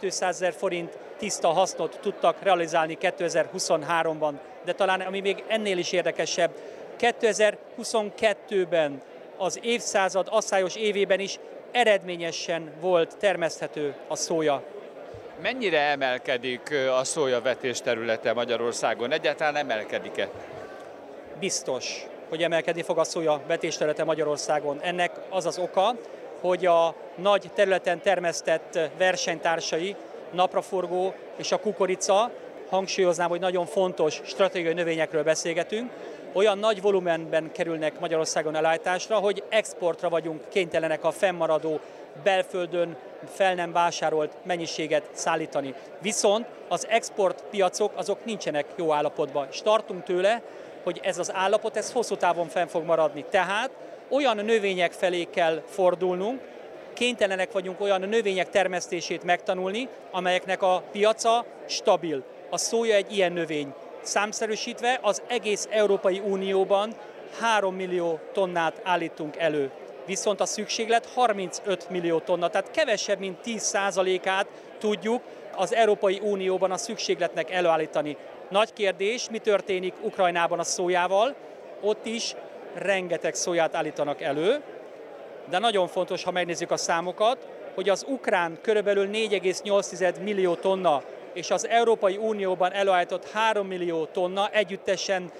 200 0.00 0.34
ezer 0.34 0.52
forint 0.52 0.98
tiszta 1.18 1.48
hasznot 1.48 1.98
tudtak 2.00 2.42
realizálni 2.42 2.98
2023-ban. 3.00 4.32
De 4.64 4.72
talán 4.72 5.00
ami 5.00 5.20
még 5.20 5.44
ennél 5.48 5.78
is 5.78 5.92
érdekesebb, 5.92 6.50
2022-ben 6.98 9.02
az 9.36 9.58
évszázad 9.62 10.26
asszályos 10.30 10.76
évében 10.76 11.20
is 11.20 11.38
eredményesen 11.70 12.72
volt 12.80 13.16
termeszthető 13.16 13.94
a 14.08 14.16
szója. 14.16 14.62
Mennyire 15.42 15.80
emelkedik 15.80 16.74
a 17.00 17.04
szójavetés 17.04 17.80
területe 17.80 18.32
Magyarországon? 18.32 19.12
Egyáltalán 19.12 19.56
emelkedik-e? 19.56 20.28
Biztos, 21.38 22.06
hogy 22.28 22.42
emelkedni 22.42 22.82
fog 22.82 22.98
a 22.98 23.04
szója 23.04 23.40
vetésterülete 23.46 24.04
Magyarországon. 24.04 24.80
Ennek 24.80 25.10
az 25.28 25.46
az 25.46 25.58
oka, 25.58 25.94
hogy 26.40 26.66
a 26.66 26.94
nagy 27.16 27.50
területen 27.54 28.00
termesztett 28.00 28.78
versenytársai, 28.98 29.96
napraforgó 30.32 31.14
és 31.36 31.52
a 31.52 31.58
kukorica, 31.58 32.30
hangsúlyoznám, 32.68 33.28
hogy 33.28 33.40
nagyon 33.40 33.66
fontos 33.66 34.20
stratégiai 34.24 34.72
növényekről 34.72 35.22
beszélgetünk, 35.22 35.90
olyan 36.32 36.58
nagy 36.58 36.80
volumenben 36.80 37.52
kerülnek 37.52 38.00
Magyarországon 38.00 38.54
elállításra, 38.54 39.16
hogy 39.16 39.42
exportra 39.48 40.08
vagyunk 40.08 40.48
kénytelenek 40.48 41.04
a 41.04 41.10
fennmaradó 41.10 41.80
belföldön 42.22 42.96
fel 43.32 43.54
nem 43.54 43.72
vásárolt 43.72 44.32
mennyiséget 44.42 45.08
szállítani. 45.12 45.74
Viszont 46.00 46.46
az 46.68 46.86
exportpiacok 46.88 47.92
azok 47.96 48.24
nincsenek 48.24 48.66
jó 48.76 48.92
állapotban, 48.92 49.46
és 49.50 49.62
tartunk 49.62 50.02
tőle, 50.04 50.42
hogy 50.82 51.00
ez 51.02 51.18
az 51.18 51.32
állapot 51.34 51.76
ez 51.76 51.92
hosszú 51.92 52.16
távon 52.16 52.48
fenn 52.48 52.66
fog 52.66 52.84
maradni. 52.84 53.24
Tehát 53.30 53.70
olyan 54.08 54.36
növények 54.36 54.92
felé 54.92 55.24
kell 55.24 55.62
fordulnunk, 55.66 56.40
kénytelenek 56.92 57.52
vagyunk 57.52 57.80
olyan 57.80 58.00
növények 58.00 58.50
termesztését 58.50 59.24
megtanulni, 59.24 59.88
amelyeknek 60.10 60.62
a 60.62 60.82
piaca 60.92 61.44
stabil. 61.66 62.22
A 62.50 62.58
szója 62.58 62.94
egy 62.94 63.12
ilyen 63.12 63.32
növény. 63.32 63.74
Számszerűsítve 64.02 64.98
az 65.02 65.22
egész 65.26 65.68
Európai 65.70 66.18
Unióban 66.18 66.94
3 67.40 67.74
millió 67.74 68.20
tonnát 68.32 68.80
állítunk 68.84 69.36
elő. 69.36 69.70
Viszont 70.06 70.40
a 70.40 70.46
szükséglet 70.46 71.08
35 71.14 71.90
millió 71.90 72.18
tonna, 72.18 72.48
tehát 72.48 72.70
kevesebb, 72.70 73.18
mint 73.18 73.38
10%-át 73.44 74.46
tudjuk 74.78 75.22
az 75.54 75.74
Európai 75.74 76.20
Unióban 76.22 76.70
a 76.70 76.76
szükségletnek 76.76 77.50
előállítani. 77.50 78.16
Nagy 78.48 78.72
kérdés, 78.72 79.30
mi 79.30 79.38
történik 79.38 79.94
Ukrajnában 80.02 80.58
a 80.58 80.64
szójával? 80.64 81.34
Ott 81.80 82.06
is 82.06 82.34
rengeteg 82.74 83.34
szóját 83.34 83.74
állítanak 83.74 84.20
elő, 84.20 84.62
de 85.50 85.58
nagyon 85.58 85.88
fontos, 85.88 86.24
ha 86.24 86.30
megnézzük 86.30 86.70
a 86.70 86.76
számokat, 86.76 87.46
hogy 87.74 87.88
az 87.88 88.04
ukrán 88.08 88.58
körülbelül 88.62 89.08
4,8 89.12 90.22
millió 90.22 90.54
tonna 90.54 91.02
és 91.32 91.50
az 91.50 91.68
Európai 91.68 92.16
Unióban 92.16 92.72
előállított 92.72 93.30
3 93.30 93.66
millió 93.66 94.04
tonna 94.04 94.48
együttesen 94.48 95.30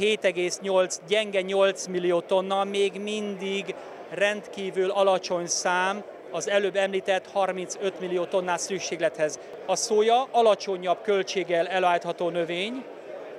7,8, 0.00 0.96
gyenge 1.08 1.40
8 1.40 1.86
millió 1.86 2.20
tonna 2.20 2.64
még 2.64 3.00
mindig 3.00 3.74
rendkívül 4.10 4.90
alacsony 4.90 5.46
szám 5.46 6.02
az 6.30 6.48
előbb 6.48 6.76
említett 6.76 7.30
35 7.30 8.00
millió 8.00 8.24
tonnás 8.24 8.60
szükséglethez. 8.60 9.38
A 9.66 9.76
szója 9.76 10.26
alacsonyabb 10.30 11.02
költséggel 11.02 11.66
elállítható 11.66 12.28
növény, 12.28 12.84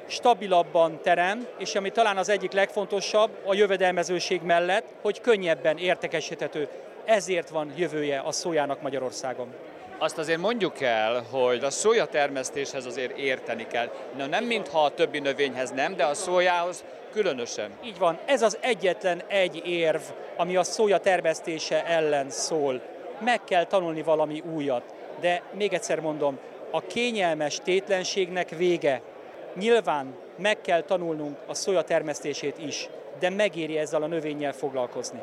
stabilabban 0.08 1.00
terem, 1.02 1.48
és 1.58 1.76
ami 1.76 1.90
talán 1.90 2.18
az 2.18 2.30
egyik 2.30 2.52
legfontosabb 2.52 3.30
a 3.46 3.54
jövedelmezőség 3.54 4.42
mellett, 4.42 4.86
hogy 5.02 5.22
könnyebben 5.22 5.78
értekesíthető. 5.78 6.68
Ezért 7.06 7.50
van 7.50 7.74
jövője 7.76 8.20
a 8.20 8.32
szójának 8.32 8.82
Magyarországon. 8.82 9.54
Azt 9.98 10.18
azért 10.18 10.40
mondjuk 10.40 10.82
el, 10.82 11.26
hogy 11.32 11.64
a 11.64 11.70
szója 11.70 12.06
termesztéshez 12.06 12.86
azért 12.86 13.18
érteni 13.18 13.68
kell. 13.68 13.92
Na, 14.18 14.26
nem 14.26 14.44
mintha 14.44 14.84
a 14.84 14.90
többi 14.90 15.20
növényhez 15.20 15.72
nem, 15.72 15.96
de 15.96 16.06
a 16.06 16.14
szójához 16.14 16.84
különösen. 17.12 17.72
Így 17.84 17.98
van, 17.98 18.20
ez 18.26 18.42
az 18.42 18.58
egyetlen 18.62 19.22
egy 19.28 19.62
érv, 19.66 20.02
ami 20.38 20.56
a 20.56 20.64
szója 20.64 20.98
termesztése 20.98 21.86
ellen 21.86 22.30
szól. 22.30 22.82
Meg 23.20 23.44
kell 23.44 23.66
tanulni 23.66 24.02
valami 24.02 24.44
újat. 24.56 24.84
De 25.20 25.42
még 25.54 25.74
egyszer 25.74 26.00
mondom, 26.00 26.40
a 26.72 26.82
kényelmes 26.82 27.60
tétlenségnek 27.64 28.50
vége. 28.50 29.02
Nyilván 29.60 30.16
meg 30.38 30.62
kell 30.62 30.82
tanulnunk 30.82 31.38
a 31.48 31.54
szója 31.54 31.82
termesztését 31.82 32.58
is, 32.58 32.90
de 33.20 33.30
megéri 33.30 33.78
ezzel 33.78 34.04
a 34.04 34.08
növényel 34.08 34.54
foglalkozni. 34.54 35.20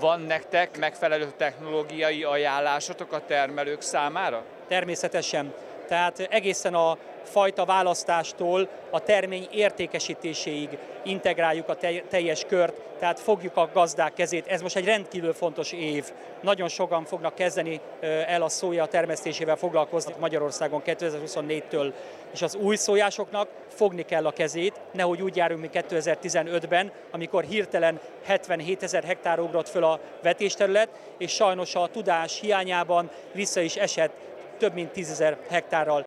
Van 0.00 0.20
nektek 0.20 0.78
megfelelő 0.78 1.32
technológiai 1.36 2.24
ajánlásotok 2.24 3.12
a 3.12 3.24
termelők 3.26 3.80
számára? 3.80 4.42
Természetesen. 4.68 5.54
Tehát 5.88 6.20
egészen 6.30 6.74
a 6.74 6.96
fajta 7.22 7.64
választástól 7.64 8.68
a 8.90 9.00
termény 9.00 9.48
értékesítéséig 9.50 10.78
integráljuk 11.04 11.68
a 11.68 11.76
teljes 12.08 12.44
kört, 12.44 12.74
tehát 12.98 13.20
fogjuk 13.20 13.56
a 13.56 13.70
gazdák 13.72 14.14
kezét. 14.14 14.46
Ez 14.46 14.62
most 14.62 14.76
egy 14.76 14.84
rendkívül 14.84 15.32
fontos 15.32 15.72
év. 15.72 16.12
Nagyon 16.40 16.68
sokan 16.68 17.04
fognak 17.04 17.34
kezdeni 17.34 17.80
el 18.26 18.42
a 18.42 18.48
szója 18.48 18.86
termesztésével 18.86 19.56
foglalkozni 19.56 20.14
Magyarországon 20.18 20.82
2024-től, 20.86 21.92
és 22.32 22.42
az 22.42 22.54
új 22.54 22.76
szójásoknak 22.76 23.48
fogni 23.76 24.02
kell 24.02 24.26
a 24.26 24.32
kezét, 24.32 24.80
nehogy 24.92 25.22
úgy 25.22 25.36
járunk, 25.36 25.60
mint 25.60 25.86
2015-ben, 25.90 26.92
amikor 27.10 27.44
hirtelen 27.44 28.00
77 28.24 28.82
ezer 28.82 29.04
hektár 29.04 29.38
ugrott 29.40 29.68
föl 29.68 29.84
a 29.84 30.00
vetésterület, 30.22 30.88
és 31.18 31.32
sajnos 31.32 31.74
a 31.74 31.88
tudás 31.88 32.40
hiányában 32.40 33.10
vissza 33.32 33.60
is 33.60 33.76
esett 33.76 34.12
több 34.58 34.74
mint 34.74 34.90
10 34.90 35.10
ezer 35.10 35.38
hektárral. 35.48 36.04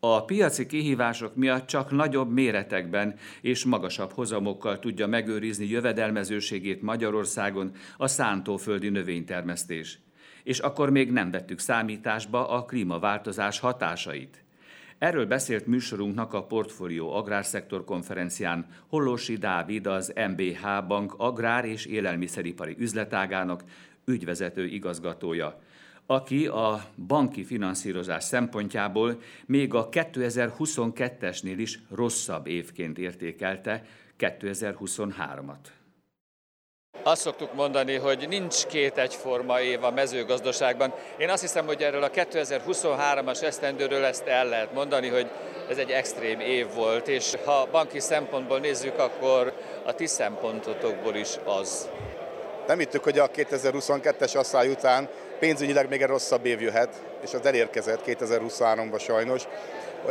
A 0.00 0.24
piaci 0.24 0.66
kihívások 0.66 1.34
miatt 1.34 1.66
csak 1.66 1.90
nagyobb 1.90 2.30
méretekben 2.30 3.14
és 3.40 3.64
magasabb 3.64 4.12
hozamokkal 4.12 4.78
tudja 4.78 5.06
megőrizni 5.06 5.66
jövedelmezőségét 5.66 6.82
Magyarországon 6.82 7.70
a 7.96 8.06
szántóföldi 8.06 8.88
növénytermesztés. 8.88 9.98
És 10.44 10.58
akkor 10.58 10.90
még 10.90 11.12
nem 11.12 11.30
vettük 11.30 11.58
számításba 11.58 12.48
a 12.48 12.64
klímaváltozás 12.64 13.58
hatásait. 13.58 14.44
Erről 14.98 15.26
beszélt 15.26 15.66
műsorunknak 15.66 16.32
a 16.32 16.44
Portfólió 16.44 17.12
Agrárszektor 17.12 17.84
konferencián 17.84 18.66
Hollósi 18.86 19.36
Dávid, 19.36 19.86
az 19.86 20.12
MBH 20.30 20.86
Bank 20.86 21.14
agrár- 21.16 21.64
és 21.64 21.86
élelmiszeripari 21.86 22.76
üzletágának 22.78 23.64
ügyvezető 24.04 24.66
igazgatója 24.66 25.60
aki 26.06 26.46
a 26.46 26.84
banki 27.06 27.44
finanszírozás 27.44 28.24
szempontjából 28.24 29.20
még 29.46 29.74
a 29.74 29.88
2022-esnél 29.88 31.54
is 31.56 31.80
rosszabb 31.90 32.46
évként 32.46 32.98
értékelte 32.98 33.84
2023-at. 34.18 35.58
Azt 37.06 37.20
szoktuk 37.20 37.54
mondani, 37.54 37.96
hogy 37.96 38.28
nincs 38.28 38.66
két 38.66 38.98
egyforma 38.98 39.60
év 39.60 39.84
a 39.84 39.90
mezőgazdaságban. 39.90 40.92
Én 41.16 41.30
azt 41.30 41.40
hiszem, 41.40 41.66
hogy 41.66 41.82
erről 41.82 42.02
a 42.02 42.10
2023-as 42.10 43.42
esztendőről 43.42 44.04
ezt 44.04 44.26
el 44.26 44.46
lehet 44.46 44.72
mondani, 44.72 45.08
hogy 45.08 45.30
ez 45.68 45.78
egy 45.78 45.90
extrém 45.90 46.40
év 46.40 46.66
volt, 46.74 47.08
és 47.08 47.32
ha 47.44 47.68
banki 47.70 48.00
szempontból 48.00 48.58
nézzük, 48.58 48.98
akkor 48.98 49.52
a 49.84 49.92
ti 49.92 50.06
szempontotokból 50.06 51.14
is 51.14 51.28
az. 51.44 51.88
Nem 52.66 52.78
hittük, 52.78 53.04
hogy 53.04 53.18
a 53.18 53.30
2022-es 53.30 54.36
asszály 54.36 54.68
után 54.68 55.08
pénzügyileg 55.38 55.88
még 55.88 56.02
egy 56.02 56.08
rosszabb 56.08 56.46
év 56.46 56.60
jöhet, 56.60 56.94
és 57.22 57.34
az 57.34 57.46
elérkezett 57.46 58.00
2023-ban 58.06 59.00
sajnos. 59.00 59.42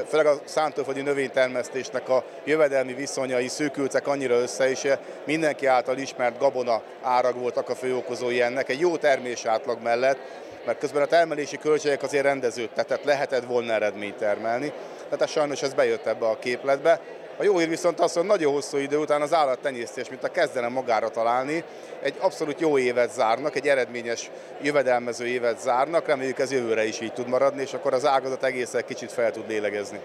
Főleg 0.07 0.25
a 0.25 0.39
szántóföldi 0.45 1.01
növénytermesztésnek 1.01 2.09
a 2.09 2.23
jövedelmi 2.43 2.93
viszonyai 2.93 3.47
szűkültek 3.47 4.07
annyira 4.07 4.35
össze, 4.35 4.69
és 4.69 4.87
mindenki 5.25 5.65
által 5.65 5.97
ismert 5.97 6.39
gabona 6.39 6.81
árag 7.01 7.37
voltak 7.37 7.69
a 7.69 7.75
fő 7.75 7.95
okozói 7.95 8.41
ennek, 8.41 8.69
egy 8.69 8.79
jó 8.79 8.97
termés 8.97 9.45
átlag 9.45 9.81
mellett, 9.81 10.17
mert 10.65 10.79
közben 10.79 11.01
a 11.01 11.05
termelési 11.05 11.57
költségek 11.57 12.03
azért 12.03 12.23
rendeződtek, 12.23 12.85
tehát 12.85 13.03
lehetett 13.03 13.45
volna 13.45 13.73
eredményt 13.73 14.17
termelni. 14.17 14.73
Tehát 15.09 15.27
sajnos 15.27 15.61
ez 15.61 15.73
bejött 15.73 16.05
ebbe 16.05 16.25
a 16.25 16.39
képletbe. 16.39 16.99
A 17.37 17.43
jó 17.43 17.57
hír 17.57 17.69
viszont 17.69 17.99
az, 17.99 18.13
hogy 18.13 18.25
nagyon 18.25 18.53
hosszú 18.53 18.77
idő 18.77 18.97
után 18.97 19.21
az 19.21 19.33
állattenyésztés, 19.33 20.09
mint 20.09 20.23
a 20.23 20.31
kezdene 20.31 20.67
magára 20.67 21.09
találni, 21.09 21.63
egy 22.01 22.15
abszolút 22.19 22.59
jó 22.59 22.77
évet 22.77 23.13
zárnak, 23.13 23.55
egy 23.55 23.67
eredményes, 23.67 24.31
jövedelmező 24.61 25.25
évet 25.25 25.59
zárnak, 25.59 26.07
reméljük 26.07 26.39
ez 26.39 26.51
jövőre 26.51 26.85
is 26.85 27.01
így 27.01 27.13
tud 27.13 27.27
maradni, 27.27 27.61
és 27.61 27.73
akkor 27.73 27.93
az 27.93 28.05
ágazat 28.05 28.43
egészen 28.43 28.83
kicsit 28.85 29.11
fel 29.11 29.31
tud 29.31 29.47
lélegezni. 29.47 29.99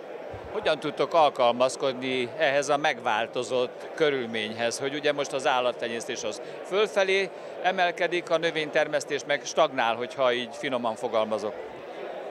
Hogyan 0.52 0.80
tudtok 0.80 1.14
alkalmazkodni 1.14 2.28
ehhez 2.38 2.68
a 2.68 2.76
megváltozott 2.76 3.88
körülményhez, 3.94 4.78
hogy 4.78 4.94
ugye 4.94 5.12
most 5.12 5.32
az 5.32 5.46
állattenyésztés 5.46 6.24
az 6.24 6.40
fölfelé 6.66 7.30
emelkedik, 7.62 8.30
a 8.30 8.38
növénytermesztés 8.38 9.20
meg 9.26 9.40
stagnál, 9.44 9.94
hogyha 9.94 10.32
így 10.32 10.56
finoman 10.56 10.96
fogalmazok? 10.96 11.54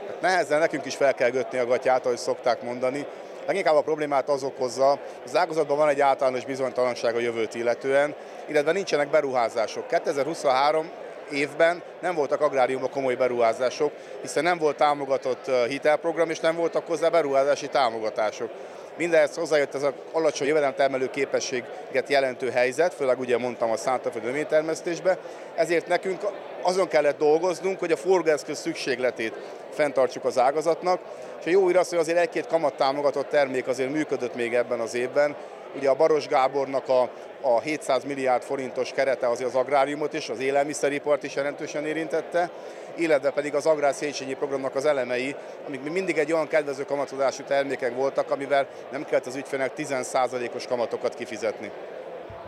Hát 0.07 0.21
nehezen 0.21 0.59
nekünk 0.59 0.85
is 0.85 0.95
fel 0.95 1.13
kell 1.13 1.29
götni 1.29 1.57
a 1.57 1.65
gatyát, 1.65 2.05
ahogy 2.05 2.17
szokták 2.17 2.61
mondani. 2.61 3.05
Leginkább 3.47 3.75
a 3.75 3.81
problémát 3.81 4.29
az 4.29 4.43
okozza, 4.43 4.99
az 5.25 5.35
ágazatban 5.35 5.77
van 5.77 5.89
egy 5.89 6.01
általános 6.01 6.45
bizonytalanság 6.45 7.15
a 7.15 7.19
jövőt 7.19 7.55
illetően, 7.55 8.15
illetve 8.47 8.71
nincsenek 8.71 9.09
beruházások. 9.09 9.87
2023 9.87 10.89
évben 11.31 11.83
nem 12.01 12.15
voltak 12.15 12.41
agráriumok 12.41 12.91
komoly 12.91 13.15
beruházások, 13.15 13.91
hiszen 14.21 14.43
nem 14.43 14.57
volt 14.57 14.77
támogatott 14.77 15.51
hitelprogram, 15.67 16.29
és 16.29 16.39
nem 16.39 16.55
voltak 16.55 16.87
hozzá 16.87 17.09
beruházási 17.09 17.67
támogatások. 17.67 18.49
Mindehhez 18.97 19.35
hozzájött 19.35 19.75
ez 19.75 19.83
az 19.83 19.93
alacsony 20.11 20.47
jövedelemtermelő 20.47 21.09
képességet 21.09 22.09
jelentő 22.09 22.49
helyzet, 22.49 22.93
főleg 22.93 23.19
ugye 23.19 23.37
mondtam 23.37 23.71
a 23.71 23.77
szántóföld 23.77 24.23
növénytermesztésbe, 24.23 25.17
ezért 25.55 25.87
nekünk 25.87 26.21
azon 26.61 26.87
kellett 26.87 27.17
dolgoznunk, 27.17 27.79
hogy 27.79 27.91
a 27.91 27.97
forgóeszköz 27.97 28.59
szükségletét 28.59 29.33
fenntartsuk 29.69 30.25
az 30.25 30.39
ágazatnak, 30.39 30.99
és 31.39 31.45
a 31.45 31.49
jó 31.49 31.67
az, 31.67 31.89
hogy 31.89 31.97
azért 31.97 32.17
egy-két 32.17 32.47
kamat 32.47 32.73
támogatott 32.73 33.29
termék 33.29 33.67
azért 33.67 33.91
működött 33.91 34.35
még 34.35 34.53
ebben 34.53 34.79
az 34.79 34.93
évben. 34.93 35.35
Ugye 35.75 35.89
a 35.89 35.95
Baros 35.95 36.27
Gábornak 36.27 36.89
a, 36.89 37.09
a 37.41 37.59
700 37.61 38.03
milliárd 38.03 38.43
forintos 38.43 38.91
kerete 38.91 39.29
azért 39.29 39.49
az 39.49 39.55
agráriumot 39.55 40.13
is, 40.13 40.29
az 40.29 40.39
élelmiszeripart 40.39 41.23
is 41.23 41.35
jelentősen 41.35 41.85
érintette, 41.85 42.49
illetve 42.97 43.31
pedig 43.31 43.55
az 43.55 43.65
Agrár 43.65 43.93
programnak 44.39 44.75
az 44.75 44.85
elemei, 44.85 45.35
amik 45.67 45.91
mindig 45.91 46.17
egy 46.17 46.33
olyan 46.33 46.47
kedvező 46.47 46.85
kamatozású 46.85 47.43
termékek 47.43 47.95
voltak, 47.95 48.31
amivel 48.31 48.67
nem 48.91 49.05
kellett 49.05 49.25
az 49.25 49.35
ügyfélnek 49.35 49.71
10%-os 49.77 50.67
kamatokat 50.67 51.15
kifizetni. 51.15 51.71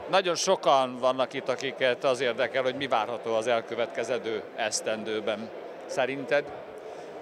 Nagyon 0.10 0.36
sokan 0.36 0.98
vannak 1.00 1.34
itt, 1.34 1.50
akiket 1.50 2.04
az 2.04 2.22
érdekel, 2.22 2.64
hogy 2.64 2.76
mi 2.76 2.88
várható 2.88 3.34
az 3.34 3.48
elkövetkezendő 3.48 4.44
esztendőben. 4.56 5.50
Szerinted? 5.86 6.44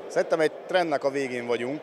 Szerintem 0.07 0.39
egy 0.39 0.51
trendnek 0.67 1.03
a 1.03 1.09
végén 1.09 1.47
vagyunk. 1.47 1.81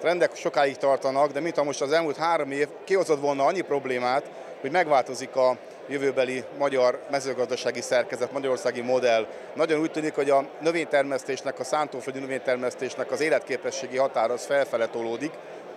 Trendek 0.00 0.34
sokáig 0.34 0.76
tartanak, 0.76 1.32
de 1.32 1.40
mint 1.40 1.64
most 1.64 1.80
az 1.80 1.92
elmúlt 1.92 2.16
három 2.16 2.50
év 2.50 2.68
kihozott 2.84 3.20
volna 3.20 3.44
annyi 3.44 3.60
problémát, 3.60 4.30
hogy 4.60 4.70
megváltozik 4.70 5.36
a 5.36 5.56
jövőbeli 5.88 6.44
magyar 6.58 7.00
mezőgazdasági 7.10 7.80
szerkezet, 7.80 8.32
magyarországi 8.32 8.80
modell. 8.80 9.26
Nagyon 9.54 9.80
úgy 9.80 9.90
tűnik, 9.90 10.14
hogy 10.14 10.30
a 10.30 10.44
növénytermesztésnek, 10.60 11.58
a 11.58 11.64
szántóföldi 11.64 12.18
növénytermesztésnek 12.18 13.10
az 13.10 13.20
életképességi 13.20 13.96
határa 13.96 14.32
az 14.32 14.46
felfele 14.46 14.86
tolódik, 14.86 15.32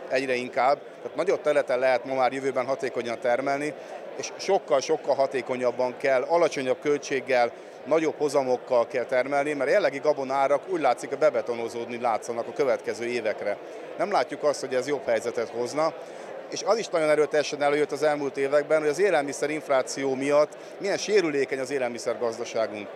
egyre 0.09 0.33
inkább. 0.33 0.79
Tehát 1.01 1.17
nagyobb 1.17 1.41
területen 1.41 1.79
lehet 1.79 2.05
ma 2.05 2.13
már 2.13 2.33
jövőben 2.33 2.65
hatékonyan 2.65 3.19
termelni, 3.19 3.73
és 4.17 4.31
sokkal-sokkal 4.37 5.15
hatékonyabban 5.15 5.97
kell, 5.97 6.21
alacsonyabb 6.21 6.79
költséggel, 6.81 7.51
nagyobb 7.85 8.15
hozamokkal 8.17 8.87
kell 8.87 9.05
termelni, 9.05 9.53
mert 9.53 9.71
jellegi 9.71 9.99
gabonárak 9.99 10.61
úgy 10.69 10.81
látszik, 10.81 11.09
hogy 11.09 11.17
bebetonozódni 11.17 12.01
látszanak 12.01 12.47
a 12.47 12.53
következő 12.53 13.05
évekre. 13.05 13.57
Nem 13.97 14.11
látjuk 14.11 14.43
azt, 14.43 14.59
hogy 14.59 14.75
ez 14.75 14.87
jobb 14.87 15.05
helyzetet 15.05 15.49
hozna, 15.49 15.93
és 16.51 16.61
az 16.65 16.77
is 16.77 16.87
nagyon 16.87 17.09
erőteljesen 17.09 17.61
előjött 17.61 17.91
az 17.91 18.03
elmúlt 18.03 18.37
években, 18.37 18.79
hogy 18.79 18.89
az 18.89 18.99
élelmiszer 18.99 19.49
infláció 19.49 20.15
miatt 20.15 20.57
milyen 20.77 20.97
sérülékeny 20.97 21.59
az 21.59 21.71
élelmiszer 21.71 22.19
gazdaságunk. 22.19 22.87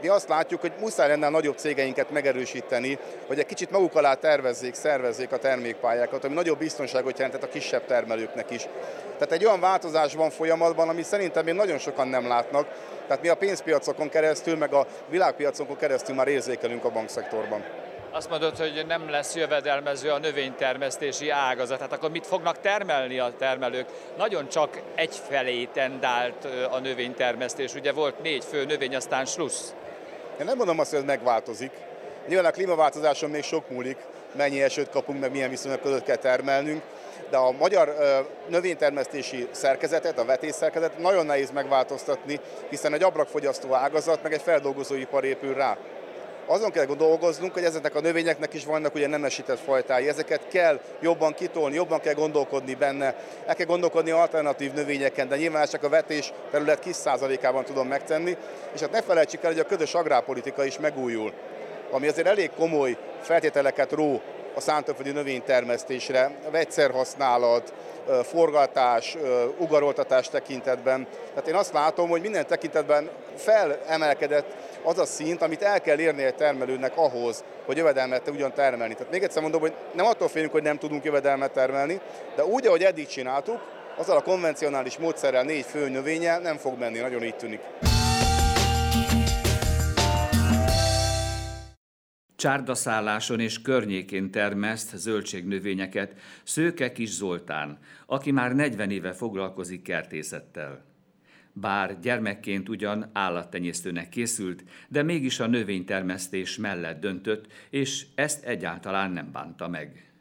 Mi 0.00 0.08
azt 0.08 0.28
látjuk, 0.28 0.60
hogy 0.60 0.72
muszáj 0.80 1.08
lenne 1.08 1.26
a 1.26 1.30
nagyobb 1.30 1.56
cégeinket 1.56 2.10
megerősíteni, 2.10 2.98
hogy 3.26 3.38
egy 3.38 3.46
kicsit 3.46 3.70
maguk 3.70 3.96
alá 3.96 4.14
tervezzék, 4.14 4.74
szervezzék 4.74 5.32
a 5.32 5.38
termékpályákat, 5.38 6.24
ami 6.24 6.34
nagyobb 6.34 6.58
biztonságot 6.58 7.18
jelentett 7.18 7.42
a 7.42 7.48
kisebb 7.48 7.86
termelőknek 7.86 8.50
is. 8.50 8.66
Tehát 9.12 9.32
egy 9.32 9.44
olyan 9.44 9.60
változás 9.60 10.14
van 10.14 10.30
folyamatban, 10.30 10.88
ami 10.88 11.02
szerintem 11.02 11.44
még 11.44 11.54
nagyon 11.54 11.78
sokan 11.78 12.08
nem 12.08 12.28
látnak. 12.28 12.66
Tehát 13.06 13.22
mi 13.22 13.28
a 13.28 13.36
pénzpiacokon 13.36 14.08
keresztül, 14.08 14.56
meg 14.56 14.72
a 14.72 14.86
világpiacokon 15.08 15.76
keresztül 15.76 16.14
már 16.14 16.28
érzékelünk 16.28 16.84
a 16.84 16.90
bankszektorban. 16.90 17.64
Azt 18.10 18.30
mondod, 18.30 18.56
hogy 18.56 18.84
nem 18.86 19.10
lesz 19.10 19.34
jövedelmező 19.34 20.10
a 20.10 20.18
növénytermesztési 20.18 21.30
ágazat. 21.30 21.80
Hát 21.80 21.92
akkor 21.92 22.10
mit 22.10 22.26
fognak 22.26 22.60
termelni 22.60 23.18
a 23.18 23.32
termelők? 23.38 23.86
Nagyon 24.16 24.48
csak 24.48 24.80
egyfelé 24.94 25.64
tendált 25.64 26.48
a 26.70 26.78
növénytermesztés. 26.78 27.74
Ugye 27.74 27.92
volt 27.92 28.22
négy 28.22 28.44
fő 28.44 28.64
növény, 28.64 28.96
aztán 28.96 29.24
slussz. 29.24 29.74
Én 30.40 30.44
nem 30.44 30.56
mondom 30.56 30.78
azt, 30.78 30.90
hogy 30.90 30.98
ez 30.98 31.04
megváltozik. 31.04 31.70
Nyilván 32.28 32.46
a 32.46 32.50
klímaváltozáson 32.50 33.30
még 33.30 33.42
sok 33.42 33.70
múlik, 33.70 33.96
mennyi 34.32 34.62
esőt 34.62 34.90
kapunk, 34.90 35.20
meg 35.20 35.30
milyen 35.30 35.50
viszonyok 35.50 35.82
között 35.82 36.04
kell 36.04 36.16
termelnünk, 36.16 36.82
de 37.30 37.36
a 37.36 37.52
magyar 37.52 37.94
növénytermesztési 38.48 39.48
szerkezetet, 39.50 40.18
a 40.18 40.24
vetészerkezetet 40.24 40.98
nagyon 40.98 41.26
nehéz 41.26 41.50
megváltoztatni, 41.50 42.40
hiszen 42.68 42.94
egy 42.94 43.02
abrakfogyasztó 43.02 43.74
ágazat, 43.74 44.22
meg 44.22 44.32
egy 44.32 44.42
feldolgozóipar 44.42 45.24
épül 45.24 45.54
rá 45.54 45.76
azon 46.48 46.70
kell 46.70 46.84
dolgoznunk, 46.84 47.52
hogy 47.52 47.64
ezeknek 47.64 47.94
a 47.94 48.00
növényeknek 48.00 48.54
is 48.54 48.64
vannak 48.64 48.94
ugye 48.94 49.06
nemesített 49.06 49.58
fajtái. 49.58 50.08
Ezeket 50.08 50.48
kell 50.48 50.80
jobban 51.00 51.34
kitolni, 51.34 51.74
jobban 51.74 52.00
kell 52.00 52.14
gondolkodni 52.14 52.74
benne. 52.74 53.14
El 53.46 53.54
kell 53.54 53.66
gondolkodni 53.66 54.10
alternatív 54.10 54.72
növényeken, 54.72 55.28
de 55.28 55.36
nyilván 55.36 55.66
csak 55.66 55.82
a 55.82 55.88
vetés 55.88 56.32
terület 56.50 56.78
kis 56.78 56.96
százalékában 56.96 57.64
tudom 57.64 57.88
megtenni. 57.88 58.36
És 58.74 58.80
hát 58.80 58.90
ne 58.90 59.02
felejtsük 59.02 59.42
el, 59.42 59.50
hogy 59.50 59.60
a 59.60 59.66
közös 59.66 59.94
agrárpolitika 59.94 60.64
is 60.64 60.78
megújul 60.78 61.32
ami 61.90 62.08
azért 62.08 62.26
elég 62.26 62.50
komoly 62.56 62.96
feltételeket 63.20 63.92
ró 63.92 64.20
a 64.54 64.60
szántóföldi 64.60 65.10
növénytermesztésre, 65.10 66.30
vegyszerhasználat, 66.50 67.72
forgatás, 68.22 69.16
ugaroltatás 69.58 70.28
tekintetben. 70.28 71.06
Tehát 71.28 71.48
én 71.48 71.54
azt 71.54 71.72
látom, 71.72 72.08
hogy 72.08 72.20
minden 72.20 72.46
tekintetben 72.46 73.10
felemelkedett 73.36 74.54
az 74.82 74.98
a 74.98 75.04
szint, 75.04 75.42
amit 75.42 75.62
el 75.62 75.80
kell 75.80 75.98
érni 75.98 76.22
egy 76.22 76.34
termelőnek 76.34 76.96
ahhoz, 76.96 77.44
hogy 77.66 77.76
jövedelmet 77.76 78.22
tudjon 78.22 78.52
termelni. 78.52 78.94
Tehát 78.94 79.12
még 79.12 79.22
egyszer 79.22 79.42
mondom, 79.42 79.60
hogy 79.60 79.72
nem 79.92 80.06
attól 80.06 80.28
félünk, 80.28 80.52
hogy 80.52 80.62
nem 80.62 80.78
tudunk 80.78 81.04
jövedelmet 81.04 81.52
termelni, 81.52 82.00
de 82.36 82.44
úgy, 82.44 82.66
ahogy 82.66 82.82
eddig 82.82 83.06
csináltuk, 83.06 83.60
azzal 83.96 84.16
a 84.16 84.22
konvencionális 84.22 84.98
módszerrel 84.98 85.42
négy 85.42 85.64
fő 85.64 85.88
növényel 85.88 86.40
nem 86.40 86.56
fog 86.56 86.78
menni, 86.78 86.98
nagyon 86.98 87.22
így 87.22 87.36
tűnik. 87.36 87.60
Csárdaszálláson 92.38 93.40
és 93.40 93.62
környékén 93.62 94.30
termeszt 94.30 94.96
zöldségnövényeket 94.96 96.14
Szőke 96.42 96.92
Kis 96.92 97.10
Zoltán, 97.10 97.78
aki 98.06 98.30
már 98.30 98.54
40 98.54 98.90
éve 98.90 99.12
foglalkozik 99.12 99.82
kertészettel. 99.82 100.84
Bár 101.52 102.00
gyermekként 102.00 102.68
ugyan 102.68 103.10
állattenyésztőnek 103.12 104.08
készült, 104.08 104.64
de 104.88 105.02
mégis 105.02 105.40
a 105.40 105.46
növénytermesztés 105.46 106.56
mellett 106.56 107.00
döntött, 107.00 107.46
és 107.70 108.06
ezt 108.14 108.44
egyáltalán 108.44 109.10
nem 109.10 109.32
bánta 109.32 109.68
meg. 109.68 110.12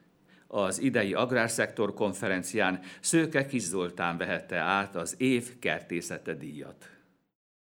Az 0.48 0.80
idei 0.80 1.14
Agrárszektor 1.14 1.94
konferencián 1.94 2.80
Szőke 3.00 3.46
Kis 3.46 3.64
Zoltán 3.64 4.18
vehette 4.18 4.58
át 4.58 4.96
az 4.96 5.16
év 5.18 5.60
kertészete 5.60 6.34
díjat. 6.34 6.90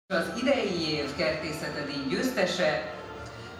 Az 0.06 0.32
idei 0.40 0.94
év 0.94 1.14
kertészete 1.16 1.84
díj 1.84 2.16
győztese 2.16 3.00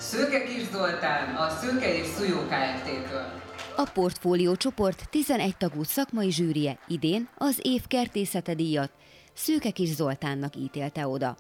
Szőke 0.03 0.43
Kis 0.43 0.69
Zoltán, 0.73 1.35
a 1.35 1.49
Szőke 1.49 1.95
és 1.95 2.07
Szújó 2.07 2.37
Kft-től. 2.37 3.43
A 3.77 3.91
portfólió 3.95 4.57
csoport 4.57 5.09
11 5.11 5.57
tagú 5.57 5.83
szakmai 5.83 6.31
zsűrie 6.31 6.79
idén 6.89 7.29
az 7.39 7.59
év 7.63 7.87
kertészete 7.87 8.55
díjat 8.55 8.91
Szőke 9.35 9.71
Kis 9.71 9.89
Zoltánnak 9.89 10.57
ítélte 10.57 11.07
oda. 11.07 11.37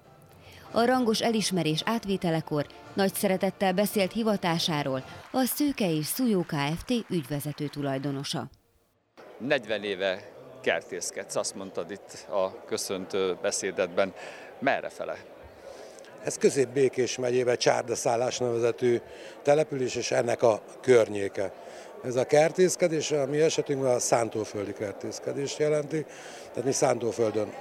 A 0.70 0.85
rangos 0.85 1.20
elismerés 1.20 1.83
átvételekor 1.85 2.66
nagy 2.94 3.14
szeretettel 3.14 3.72
beszélt 3.72 4.12
hivatásáról 4.12 5.05
a 5.31 5.44
Szőke 5.44 5.90
és 5.90 6.07
Szújó 6.07 6.42
Kft. 6.42 6.90
ügyvezető 7.09 7.66
tulajdonosa. 7.66 8.44
40 9.38 9.83
éve 9.83 10.33
kertészkedsz, 10.61 11.37
azt 11.37 11.55
mondtad 11.55 11.90
itt 11.90 12.27
a 12.31 12.64
köszöntő 12.64 13.37
beszédetben. 13.42 14.12
Merre 14.59 14.88
fele? 14.88 15.32
Ez 16.24 16.38
Közép-Békés 16.38 17.18
megyében 17.18 17.56
Csárdaszállás 17.56 18.38
nevezetű 18.38 19.00
település, 19.42 19.94
és 19.94 20.11
ennek 20.11 20.42
a 20.42 20.61
környéke. 20.80 21.52
Ez 22.04 22.16
a 22.16 22.24
kertészkedés, 22.24 23.11
a 23.11 23.26
mi 23.26 23.40
esetünkben 23.40 23.94
a 23.94 23.98
szántóföldi 23.98 24.72
kertészkedést 24.72 25.58
jelenti, 25.58 26.04
tehát 26.48 26.64
mi 26.64 26.72
szántóföldön 26.72 27.52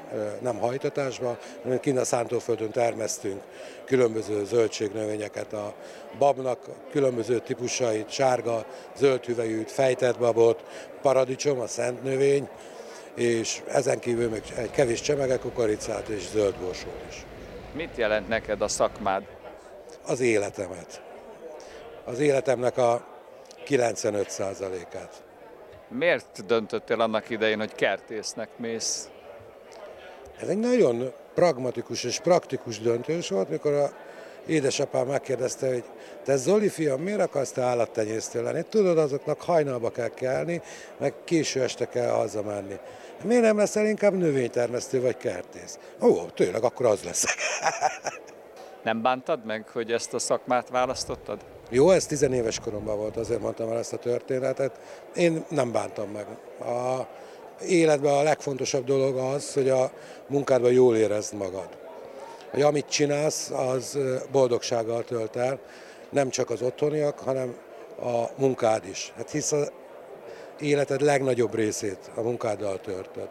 nem 0.41 0.57
hajtatásban, 0.57 1.37
hanem 1.63 1.79
kint 1.79 1.97
a 1.97 2.05
szántóföldön 2.05 2.71
termesztünk 2.71 3.41
különböző 3.85 4.45
zöldségnövényeket, 4.45 5.53
a 5.53 5.73
babnak 6.17 6.59
különböző 6.91 7.39
típusait, 7.39 8.09
sárga, 8.09 8.65
zöld 8.97 9.25
hüvelyűt, 9.25 9.71
fejtett 9.71 10.17
babot, 10.17 10.63
paradicsom, 11.01 11.59
a 11.59 11.67
szent 11.67 12.03
növény, 12.03 12.49
és 13.15 13.61
ezen 13.67 13.99
kívül 13.99 14.29
még 14.29 14.41
egy 14.55 14.71
kevés 14.71 15.01
csemege 15.01 15.37
kukoricát 15.37 16.07
és 16.07 16.29
zöld 16.29 16.55
borsót 16.55 17.03
is. 17.09 17.25
Mit 17.73 17.95
jelent 17.95 18.27
neked 18.27 18.61
a 18.61 18.67
szakmád? 18.67 19.23
Az 20.05 20.19
életemet. 20.19 21.03
Az 22.05 22.19
életemnek 22.19 22.77
a 22.77 23.05
95%-át. 23.67 25.23
Miért 25.87 26.45
döntöttél 26.45 27.01
annak 27.01 27.29
idején, 27.29 27.59
hogy 27.59 27.75
kertésznek 27.75 28.49
mész? 28.57 29.09
Ez 30.39 30.47
egy 30.47 30.57
nagyon 30.57 31.13
pragmatikus 31.33 32.03
és 32.03 32.19
praktikus 32.19 32.79
döntés 32.79 33.29
volt, 33.29 33.49
mikor 33.49 33.73
a 33.73 33.91
édesapám 34.47 35.07
megkérdezte, 35.07 35.67
hogy 35.67 35.83
te 36.23 36.35
Zoli 36.35 36.69
fiam, 36.69 37.01
miért 37.01 37.19
akarsz 37.19 37.51
te 37.51 37.61
állattenyésztő 37.61 38.43
lenni? 38.43 38.63
Tudod, 38.69 38.97
azoknak 38.97 39.41
hajnalba 39.41 39.89
kell 39.89 40.07
kelni, 40.07 40.61
meg 40.97 41.13
késő 41.23 41.61
este 41.61 41.85
kell 41.85 42.09
hazamenni. 42.09 42.75
Miért 43.23 43.43
nem 43.43 43.57
leszel 43.57 43.85
inkább 43.85 44.13
növénytermesztő 44.13 45.01
vagy 45.01 45.17
kertész? 45.17 45.79
Ó, 46.01 46.25
tényleg, 46.33 46.63
akkor 46.63 46.85
az 46.85 47.03
leszek. 47.03 47.35
nem 48.83 49.01
bántad 49.01 49.45
meg, 49.45 49.69
hogy 49.69 49.91
ezt 49.91 50.13
a 50.13 50.19
szakmát 50.19 50.69
választottad? 50.69 51.39
Jó, 51.69 51.89
ez 51.89 52.05
tizenéves 52.05 52.59
koromban 52.59 52.97
volt, 52.97 53.17
azért 53.17 53.41
mondtam 53.41 53.71
el 53.71 53.77
ezt 53.77 53.93
a 53.93 53.97
történetet. 53.97 54.79
Én 55.15 55.45
nem 55.49 55.71
bántam 55.71 56.09
meg. 56.09 56.25
A 56.59 57.07
életben 57.67 58.13
a 58.13 58.23
legfontosabb 58.23 58.85
dolog 58.85 59.17
az, 59.17 59.53
hogy 59.53 59.69
a 59.69 59.91
munkádban 60.27 60.71
jól 60.71 60.95
érezd 60.95 61.33
magad. 61.33 61.80
Hogy 62.51 62.61
amit 62.61 62.89
csinálsz, 62.89 63.49
az 63.49 63.97
boldogsággal 64.31 65.03
tölt 65.03 65.35
el, 65.35 65.59
nem 66.09 66.29
csak 66.29 66.49
az 66.49 66.61
otthoniak, 66.61 67.19
hanem 67.19 67.55
a 68.01 68.23
munkád 68.37 68.85
is. 68.87 69.13
Hát 69.15 69.31
hisz 69.31 69.51
az 69.51 69.71
életed 70.59 71.01
legnagyobb 71.01 71.55
részét 71.55 72.11
a 72.15 72.21
munkáddal 72.21 72.79
törtöd. 72.79 73.29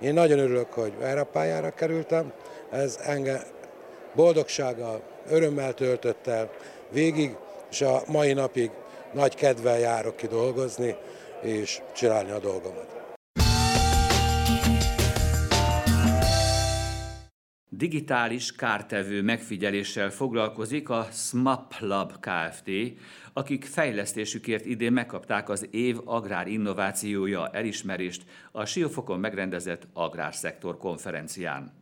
Én 0.00 0.14
nagyon 0.14 0.38
örülök, 0.38 0.72
hogy 0.72 0.92
erre 1.00 1.20
a 1.20 1.24
pályára 1.24 1.70
kerültem, 1.70 2.32
ez 2.70 2.98
engem 3.02 3.40
boldogsággal, 4.14 5.02
örömmel 5.28 5.74
töltött 5.74 6.26
el 6.26 6.50
végig, 6.90 7.36
és 7.70 7.80
a 7.80 8.02
mai 8.06 8.32
napig 8.32 8.70
nagy 9.12 9.34
kedvel 9.34 9.78
járok 9.78 10.16
ki 10.16 10.26
dolgozni, 10.26 10.96
és 11.42 11.82
csinálni 11.94 12.30
a 12.30 12.38
dolgomat. 12.38 13.05
Digitális 17.76 18.52
kártevő 18.52 19.22
megfigyeléssel 19.22 20.10
foglalkozik 20.10 20.88
a 20.88 21.08
SMAP 21.12 21.74
Lab 21.80 22.12
Kft., 22.20 22.70
akik 23.32 23.64
fejlesztésükért 23.64 24.64
idén 24.64 24.92
megkapták 24.92 25.48
az 25.48 25.68
év 25.70 25.96
agrár 26.04 26.46
innovációja 26.46 27.48
elismerést 27.48 28.24
a 28.52 28.64
Siófokon 28.64 29.20
megrendezett 29.20 29.86
Agrárszektor 29.92 30.76
konferencián. 30.76 31.72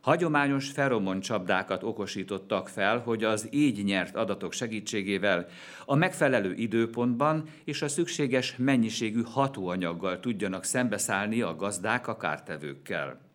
Hagyományos 0.00 0.72
csapdákat 1.20 1.82
okosítottak 1.82 2.68
fel, 2.68 2.98
hogy 2.98 3.24
az 3.24 3.48
így 3.50 3.84
nyert 3.84 4.16
adatok 4.16 4.52
segítségével 4.52 5.46
a 5.84 5.94
megfelelő 5.94 6.54
időpontban 6.54 7.48
és 7.64 7.82
a 7.82 7.88
szükséges 7.88 8.54
mennyiségű 8.56 9.22
hatóanyaggal 9.22 10.20
tudjanak 10.20 10.64
szembeszállni 10.64 11.40
a 11.40 11.56
gazdák 11.56 12.08
a 12.08 12.16
kártevőkkel. 12.16 13.29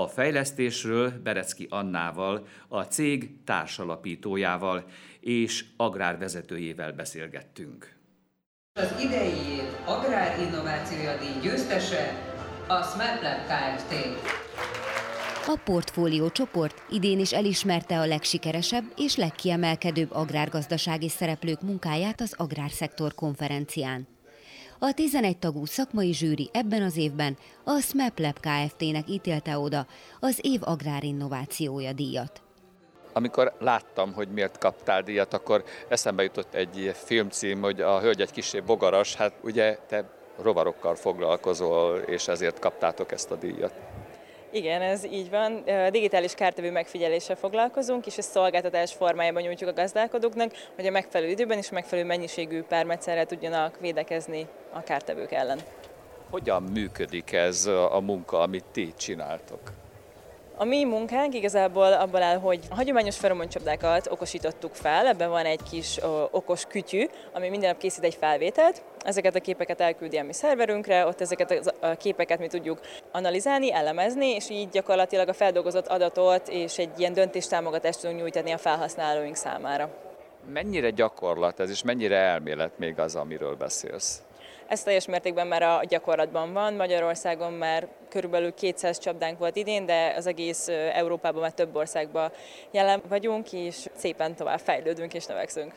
A 0.00 0.08
fejlesztésről 0.08 1.12
Berecki 1.22 1.66
Annával, 1.70 2.46
a 2.68 2.82
cég 2.82 3.44
társalapítójával 3.44 4.84
és 5.20 5.64
agrárvezetőjével 5.76 6.92
beszélgettünk. 6.92 7.96
Az 8.80 8.94
idei 9.00 9.56
év 9.56 9.64
Agrár 9.84 10.38
Innovációja 10.38 11.18
díj 11.18 11.40
győztese 11.42 12.32
a 12.66 12.82
SmartLab 12.82 13.40
Kft. 13.46 13.94
A 15.46 15.60
portfólió 15.64 16.30
csoport 16.30 16.82
idén 16.90 17.18
is 17.18 17.32
elismerte 17.32 17.98
a 17.98 18.06
legsikeresebb 18.06 18.84
és 18.96 19.16
legkiemelkedőbb 19.16 20.12
agrárgazdasági 20.12 21.08
szereplők 21.08 21.62
munkáját 21.62 22.20
az 22.20 22.34
Agrárszektor 22.36 23.14
konferencián. 23.14 24.09
A 24.82 24.92
11 24.94 25.38
tagú 25.38 25.64
szakmai 25.64 26.12
zsűri 26.12 26.50
ebben 26.52 26.82
az 26.82 26.96
évben 26.96 27.36
a 27.64 27.80
SMAPLab 27.80 28.40
Kft-nek 28.40 29.08
ítélte 29.08 29.58
oda 29.58 29.86
az 30.20 30.38
év 30.42 30.60
agrárinnovációja 30.64 31.92
díjat. 31.92 32.42
Amikor 33.12 33.52
láttam, 33.58 34.12
hogy 34.12 34.28
miért 34.28 34.58
kaptál 34.58 35.02
díjat, 35.02 35.34
akkor 35.34 35.64
eszembe 35.88 36.22
jutott 36.22 36.54
egy 36.54 36.90
filmcím, 36.94 37.60
hogy 37.60 37.80
a 37.80 38.00
hölgy 38.00 38.20
egy 38.20 38.30
kisebb 38.30 38.66
bogaras, 38.66 39.14
hát 39.14 39.32
ugye 39.42 39.78
te 39.88 40.10
rovarokkal 40.42 40.94
foglalkozol, 40.94 41.98
és 41.98 42.28
ezért 42.28 42.58
kaptátok 42.58 43.12
ezt 43.12 43.30
a 43.30 43.36
díjat. 43.36 43.74
Igen, 44.52 44.82
ez 44.82 45.04
így 45.04 45.30
van. 45.30 45.64
Digitális 45.90 46.34
kártevő 46.34 46.70
megfigyeléssel 46.70 47.36
foglalkozunk, 47.36 48.06
és 48.06 48.18
ezt 48.18 48.30
szolgáltatás 48.30 48.92
formájában 48.92 49.42
nyújtjuk 49.42 49.70
a 49.70 49.72
gazdálkodóknak, 49.72 50.52
hogy 50.74 50.86
a 50.86 50.90
megfelelő 50.90 51.30
időben 51.30 51.58
és 51.58 51.70
megfelelő 51.70 52.06
mennyiségű 52.06 52.62
pármetszerrel 52.62 53.26
tudjanak 53.26 53.78
védekezni 53.80 54.46
a 54.72 54.82
kártevők 54.82 55.32
ellen. 55.32 55.58
Hogyan 56.30 56.62
működik 56.62 57.32
ez 57.32 57.66
a 57.66 58.00
munka, 58.00 58.38
amit 58.38 58.64
ti 58.72 58.94
csináltok? 58.96 59.60
A 60.60 60.64
mi 60.64 60.84
munkánk 60.84 61.34
igazából 61.34 61.92
abban 61.92 62.22
áll, 62.22 62.38
hogy 62.38 62.60
a 62.70 62.74
hagyományos 62.74 63.16
feromoncsapdákat 63.16 64.06
okosítottuk 64.10 64.74
fel, 64.74 65.06
ebben 65.06 65.30
van 65.30 65.44
egy 65.44 65.62
kis 65.70 65.98
ö, 65.98 66.24
okos 66.30 66.64
kütyű, 66.64 67.06
ami 67.32 67.48
minden 67.48 67.70
nap 67.70 67.78
készít 67.78 68.04
egy 68.04 68.14
felvételt, 68.14 68.82
ezeket 69.04 69.34
a 69.34 69.40
képeket 69.40 69.80
elküldi 69.80 70.16
a 70.16 70.24
mi 70.24 70.32
szerverünkre, 70.32 71.06
ott 71.06 71.20
ezeket 71.20 71.74
a 71.80 71.94
képeket 71.94 72.38
mi 72.38 72.46
tudjuk 72.46 72.80
analizálni, 73.12 73.72
elemezni, 73.72 74.26
és 74.26 74.50
így 74.50 74.68
gyakorlatilag 74.68 75.28
a 75.28 75.32
feldolgozott 75.32 75.86
adatot 75.86 76.48
és 76.48 76.78
egy 76.78 76.98
ilyen 76.98 77.12
döntéstámogatást 77.12 78.00
tudunk 78.00 78.20
nyújtani 78.20 78.50
a 78.50 78.58
felhasználóink 78.58 79.36
számára. 79.36 79.88
Mennyire 80.52 80.90
gyakorlat 80.90 81.60
ez, 81.60 81.70
és 81.70 81.82
mennyire 81.82 82.16
elmélet 82.16 82.78
még 82.78 82.98
az, 82.98 83.14
amiről 83.14 83.54
beszélsz? 83.54 84.22
Ez 84.70 84.82
teljes 84.82 85.06
mértékben 85.06 85.46
már 85.46 85.62
a 85.62 85.80
gyakorlatban 85.88 86.52
van. 86.52 86.74
Magyarországon 86.74 87.52
már 87.52 87.88
körülbelül 88.08 88.54
200 88.54 88.98
csapdánk 88.98 89.38
volt 89.38 89.56
idén, 89.56 89.86
de 89.86 90.14
az 90.16 90.26
egész 90.26 90.68
Európában 90.92 91.40
már 91.40 91.52
több 91.52 91.76
országban 91.76 92.32
jelen 92.70 93.02
vagyunk, 93.08 93.52
és 93.52 93.88
szépen 93.96 94.34
tovább 94.34 94.58
fejlődünk 94.58 95.14
és 95.14 95.26
növekszünk. 95.26 95.72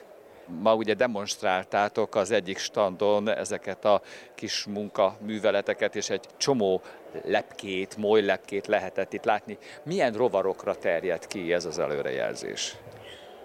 Ma 0.61 0.75
ugye 0.75 0.93
demonstráltátok 0.93 2.15
az 2.15 2.31
egyik 2.31 2.57
standon 2.57 3.29
ezeket 3.29 3.85
a 3.85 4.01
kis 4.35 4.65
munkaműveleteket, 4.65 5.95
és 5.95 6.09
egy 6.09 6.25
csomó 6.37 6.81
lepkét, 7.23 7.97
moly 7.97 8.21
lepkét 8.21 8.67
lehetett 8.67 9.13
itt 9.13 9.25
látni. 9.25 9.57
Milyen 9.83 10.13
rovarokra 10.13 10.75
terjed 10.75 11.27
ki 11.27 11.53
ez 11.53 11.65
az 11.65 11.79
előrejelzés? 11.79 12.75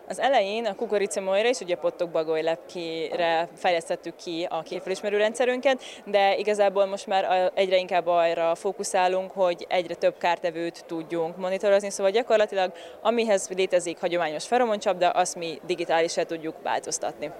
Az 0.08 0.18
elején 0.18 0.66
a 0.66 0.74
kukoricamojra 0.74 1.48
és 1.48 1.60
ugye 1.60 1.76
pottok 1.76 2.10
bagoly 2.10 2.42
lepkére 2.42 3.48
fejlesztettük 3.56 4.16
ki 4.16 4.46
a 4.50 4.62
képfelismerő 4.62 5.16
rendszerünket, 5.16 5.82
de 6.04 6.36
igazából 6.36 6.86
most 6.86 7.06
már 7.06 7.52
egyre 7.54 7.76
inkább 7.76 8.06
arra 8.06 8.54
fókuszálunk, 8.54 9.30
hogy 9.30 9.66
egyre 9.68 9.94
több 9.94 10.18
kártevőt 10.18 10.84
tudjunk 10.86 11.36
monitorozni, 11.36 11.90
szóval 11.90 12.12
gyakorlatilag 12.12 12.72
amihez 13.00 13.48
létezik 13.48 14.00
hagyományos 14.00 14.46
feromoncsapda, 14.46 15.10
azt 15.10 15.36
mi 15.36 15.60
digitálisan 15.66 16.26
tudjuk 16.26 16.62
változtatni. 16.62 17.30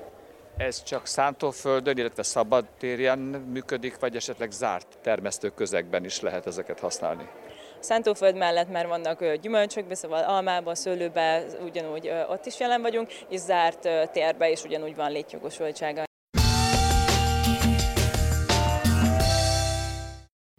Ez 0.57 0.83
csak 0.83 1.07
szántóföldön, 1.07 1.99
illetve 1.99 2.23
szabadtérjen 2.23 3.19
működik, 3.53 3.99
vagy 3.99 4.17
esetleg 4.17 4.51
zárt 4.51 4.99
termesztőközegben 5.03 6.05
is 6.05 6.21
lehet 6.21 6.47
ezeket 6.47 6.81
használni? 6.81 7.29
Szántóföld 7.81 8.37
mellett 8.37 8.71
már 8.71 8.87
vannak 8.87 9.35
gyümölcsökbe, 9.35 9.95
szóval 9.95 10.25
almába, 10.25 10.75
szőlőbe, 10.75 11.45
ugyanúgy 11.65 12.11
ott 12.29 12.47
is 12.47 12.61
jelen 12.61 12.83
vagyunk, 12.83 13.13
és 13.29 13.41
zárt 13.41 13.89
térbe 14.13 14.51
is 14.51 14.63
ugyanúgy 14.63 14.97
van 14.97 15.13
létjogosultsága. 15.13 16.03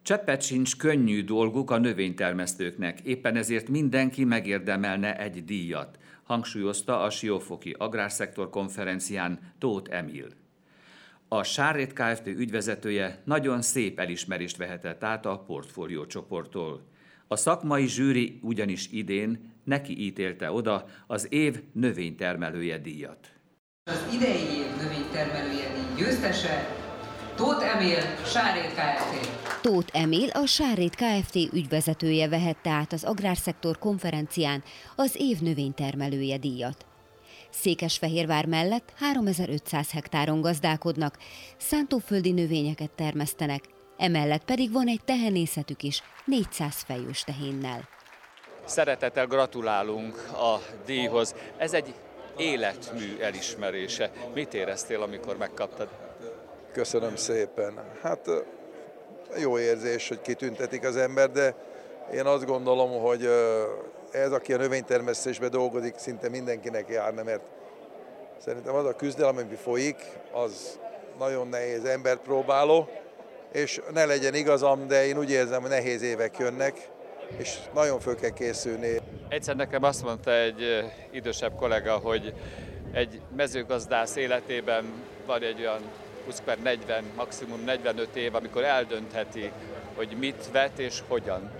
Cseppet 0.04 0.42
sincs 0.42 0.78
könnyű 0.78 1.24
dolguk 1.24 1.72
a 1.72 1.78
növénytermesztőknek, 1.78 3.00
éppen 3.00 3.36
ezért 3.36 3.68
mindenki 3.68 4.24
megérdemelne 4.24 5.18
egy 5.18 5.46
díjat, 5.46 5.98
hangsúlyozta 6.24 7.02
a 7.02 7.10
Siófoki 7.10 7.76
Agrárszektor 7.78 8.50
konferencián 8.50 9.54
Tóth 9.58 9.96
Emil. 9.96 10.28
A 11.28 11.44
Sárrét 11.44 11.94
Kft. 11.94 12.28
ügyvezetője 12.28 13.22
nagyon 13.26 13.62
szép 13.62 14.00
elismerést 14.00 14.58
vehetett 14.58 15.04
át 15.04 15.26
a 15.26 15.44
portfólió 15.48 16.06
csoporttól. 16.06 16.82
A 17.32 17.36
szakmai 17.36 17.88
zsűri 17.88 18.40
ugyanis 18.42 18.88
idén 18.92 19.62
neki 19.64 20.06
ítélte 20.06 20.52
oda 20.52 20.86
az 21.08 21.32
év 21.32 21.62
növénytermelője 21.74 22.78
díjat. 22.78 23.28
Az 23.84 24.14
idei 24.14 24.42
év 24.42 24.76
növénytermelője 24.82 25.74
díj 25.74 26.06
győztese 26.06 26.76
Tóth 27.36 27.76
Emil, 27.76 28.00
Sárét 28.26 28.74
Kft. 28.74 29.62
Tóth 29.62 30.00
Emil, 30.02 30.30
a 30.30 30.46
Sárét 30.46 30.96
Kft. 30.96 31.36
ügyvezetője 31.36 32.28
vehette 32.30 32.70
át 32.70 32.94
az 32.94 33.04
Agrárszektor 33.04 33.78
konferencián 33.78 34.64
az 34.96 35.16
év 35.18 35.40
növénytermelője 35.40 36.38
díjat. 36.38 36.86
Székesfehérvár 37.50 38.46
mellett 38.46 38.94
3500 38.96 39.92
hektáron 39.92 40.42
gazdálkodnak, 40.42 41.18
szántóföldi 41.58 42.32
növényeket 42.32 42.92
termesztenek, 42.92 43.64
emellett 44.00 44.44
pedig 44.44 44.72
van 44.72 44.88
egy 44.88 45.02
tehenészetük 45.06 45.84
is 45.84 46.04
400 46.26 46.76
fejős 46.76 47.24
tehénnel. 47.24 47.88
Szeretettel 48.66 49.28
gratulálunk 49.28 50.16
a 50.34 50.60
díjhoz. 50.86 51.36
Ez 51.58 51.74
egy 51.74 51.94
életmű 52.38 53.18
elismerése. 53.20 54.12
Mit 54.34 54.54
éreztél, 54.54 55.02
amikor 55.02 55.38
megkaptad? 55.38 55.88
Köszönöm 56.72 57.16
szépen. 57.16 57.74
Hát 58.02 58.30
jó 59.38 59.60
érzés, 59.60 60.08
hogy 60.08 60.22
kitüntetik 60.22 60.84
az 60.84 60.98
ember, 60.98 61.32
de 61.32 61.56
én 62.14 62.26
azt 62.26 62.46
gondolom, 62.46 63.02
hogy 63.02 63.30
ez, 64.12 64.32
aki 64.32 64.54
a 64.54 64.58
növénytermesztésben 64.58 65.50
dolgozik, 65.50 65.98
szinte 65.98 66.30
mindenkinek 66.30 66.90
járna, 66.90 67.24
mert 67.24 67.42
szerintem 68.38 68.76
az 68.76 68.86
a 68.86 68.96
küzdelem, 68.96 69.38
ami 69.38 69.56
folyik, 69.56 69.98
az 70.32 70.80
nagyon 71.18 71.48
nehéz 71.48 71.84
embert 71.84 72.22
próbáló, 72.22 72.90
és 73.52 73.82
ne 73.94 74.06
legyen 74.06 74.34
igazam, 74.34 74.88
de 74.88 75.06
én 75.06 75.18
úgy 75.18 75.32
érzem, 75.32 75.62
hogy 75.62 75.70
nehéz 75.70 76.02
évek 76.02 76.38
jönnek, 76.38 76.90
és 77.38 77.58
nagyon 77.74 78.00
föl 78.00 78.16
kell 78.16 78.30
készülni. 78.30 79.02
Egyszer 79.30 79.56
nekem 79.56 79.84
azt 79.84 80.04
mondta 80.04 80.34
egy 80.34 80.86
idősebb 81.12 81.56
kollega, 81.56 81.98
hogy 81.98 82.34
egy 82.92 83.22
mezőgazdász 83.36 84.16
életében 84.16 84.86
van 85.26 85.42
egy 85.42 85.60
olyan 85.60 85.82
20 86.26 86.42
per 86.46 86.58
40, 86.60 87.04
maximum 87.16 87.64
45 87.64 88.16
év, 88.16 88.36
amikor 88.36 88.64
eldöntheti, 88.64 89.52
hogy 89.96 90.16
mit 90.20 90.52
vet 90.52 90.80
és 90.80 91.04
hogyan. 91.08 91.52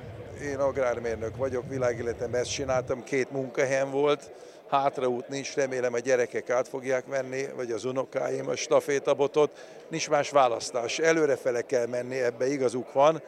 Én 0.42 0.58
agrármérnök 0.58 1.36
vagyok, 1.36 1.70
világéletemben 1.70 2.42
ezt 2.42 2.52
csináltam, 2.52 3.04
két 3.04 3.32
munkahelyem 3.32 3.92
volt, 3.92 4.32
hátraút 4.70 5.28
nincs, 5.28 5.56
remélem 5.56 5.94
a 5.94 6.00
gyerekek 6.00 6.50
át 6.50 6.68
fogják 6.68 7.06
venni, 7.06 7.46
vagy 7.56 7.72
az 7.72 7.86
unokáim 7.86 8.48
a 8.50 8.56
stafétabotot, 8.56 9.50
nincs 9.88 10.10
más 10.10 10.30
választás. 10.30 11.00
Előrefele 11.00 11.62
kell 11.62 11.86
menni, 11.86 12.20
ebbe 12.20 12.48
igazuk 12.48 12.94
van, 12.94 13.22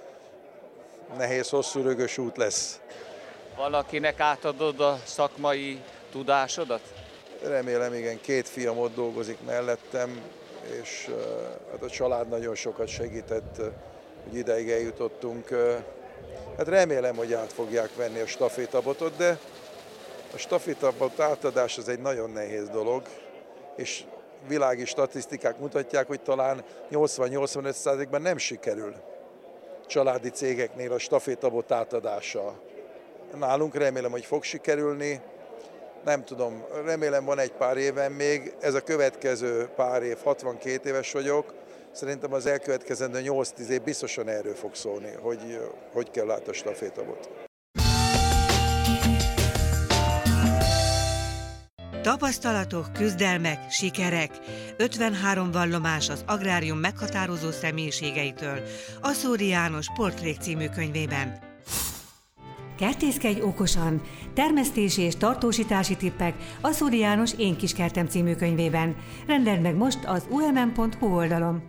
nehéz, 1.17 1.49
hosszú, 1.49 1.81
rögös 1.81 2.17
út 2.17 2.37
lesz. 2.37 2.79
Valakinek 3.55 4.19
átadod 4.19 4.79
a 4.79 4.99
szakmai 5.05 5.81
tudásodat? 6.11 6.81
Remélem, 7.43 7.93
igen, 7.93 8.21
két 8.21 8.47
fiam 8.47 8.77
ott 8.77 8.95
dolgozik 8.95 9.37
mellettem, 9.45 10.21
és 10.81 11.09
hát 11.71 11.83
a 11.83 11.89
család 11.89 12.27
nagyon 12.27 12.55
sokat 12.55 12.87
segített, 12.87 13.61
hogy 14.23 14.37
ideig 14.37 14.69
eljutottunk. 14.69 15.49
Hát 16.57 16.67
remélem, 16.67 17.15
hogy 17.15 17.33
át 17.33 17.53
fogják 17.53 17.95
venni 17.95 18.19
a 18.19 18.27
stafétabotot, 18.27 19.15
de 19.15 19.39
a 20.33 20.37
stafétabot 20.37 21.19
átadás 21.19 21.77
az 21.77 21.89
egy 21.89 21.99
nagyon 21.99 22.29
nehéz 22.29 22.69
dolog, 22.69 23.03
és 23.75 24.03
világi 24.47 24.85
statisztikák 24.85 25.59
mutatják, 25.59 26.07
hogy 26.07 26.21
talán 26.21 26.63
80-85%-ban 26.91 28.21
nem 28.21 28.37
sikerül 28.37 28.93
családi 29.87 30.29
cégeknél 30.29 30.91
a 30.91 30.99
stafétabot 30.99 31.71
átadása. 31.71 32.59
Nálunk 33.39 33.75
remélem, 33.75 34.11
hogy 34.11 34.25
fog 34.25 34.43
sikerülni, 34.43 35.21
nem 36.05 36.23
tudom, 36.23 36.65
remélem 36.85 37.25
van 37.25 37.39
egy 37.39 37.51
pár 37.51 37.77
éven 37.77 38.11
még, 38.11 38.53
ez 38.59 38.73
a 38.73 38.81
következő 38.81 39.69
pár 39.75 40.03
év, 40.03 40.17
62 40.23 40.89
éves 40.89 41.11
vagyok, 41.11 41.53
szerintem 41.91 42.33
az 42.33 42.45
elkövetkezendő 42.45 43.21
8-10 43.23 43.67
év 43.67 43.81
biztosan 43.81 44.27
erről 44.27 44.55
fog 44.55 44.75
szólni, 44.75 45.11
hogy 45.21 45.71
hogy 45.93 46.11
kell 46.11 46.25
látni 46.25 46.49
a 46.49 46.53
stafétabot. 46.53 47.50
Tapasztalatok, 52.01 52.93
küzdelmek, 52.93 53.71
sikerek. 53.71 54.31
53 54.77 55.51
vallomás 55.51 56.09
az 56.09 56.23
agrárium 56.27 56.77
meghatározó 56.77 57.51
személyiségeitől. 57.51 58.59
Aszóri 59.01 59.47
János 59.47 59.87
Portrék 59.95 60.37
című 60.39 60.67
könyvében. 60.67 61.39
Kertészkedj 62.77 63.41
okosan! 63.41 64.01
Termesztési 64.33 65.01
és 65.01 65.15
tartósítási 65.15 65.95
tippek 65.95 66.33
Aszóri 66.61 66.97
János 66.97 67.31
Én 67.37 67.57
kis 67.57 67.73
kertem 67.73 68.07
című 68.07 68.35
könyvében. 68.35 68.95
Rendeld 69.27 69.61
meg 69.61 69.75
most 69.75 69.99
az 70.05 70.25
umm.hu 70.29 71.15
oldalon. 71.15 71.63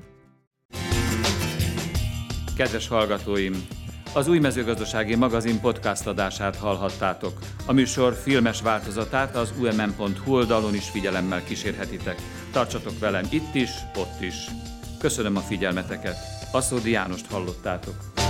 Kedves 2.56 2.88
hallgatóim! 2.88 3.81
Az 4.14 4.28
új 4.28 4.38
mezőgazdasági 4.38 5.14
magazin 5.14 5.60
podcast 5.60 6.06
adását 6.06 6.56
hallhattátok. 6.56 7.38
A 7.66 7.72
műsor 7.72 8.14
filmes 8.14 8.62
változatát 8.62 9.36
az 9.36 9.52
umm.hu 9.58 10.32
oldalon 10.32 10.74
is 10.74 10.88
figyelemmel 10.88 11.44
kísérhetitek. 11.44 12.16
Tartsatok 12.50 12.98
velem 12.98 13.24
itt 13.30 13.54
is, 13.54 13.70
ott 13.96 14.20
is. 14.20 14.34
Köszönöm 14.98 15.36
a 15.36 15.40
figyelmeteket. 15.40 16.16
Aszódi 16.52 16.90
Jánost 16.90 17.30
hallottátok. 17.30 18.21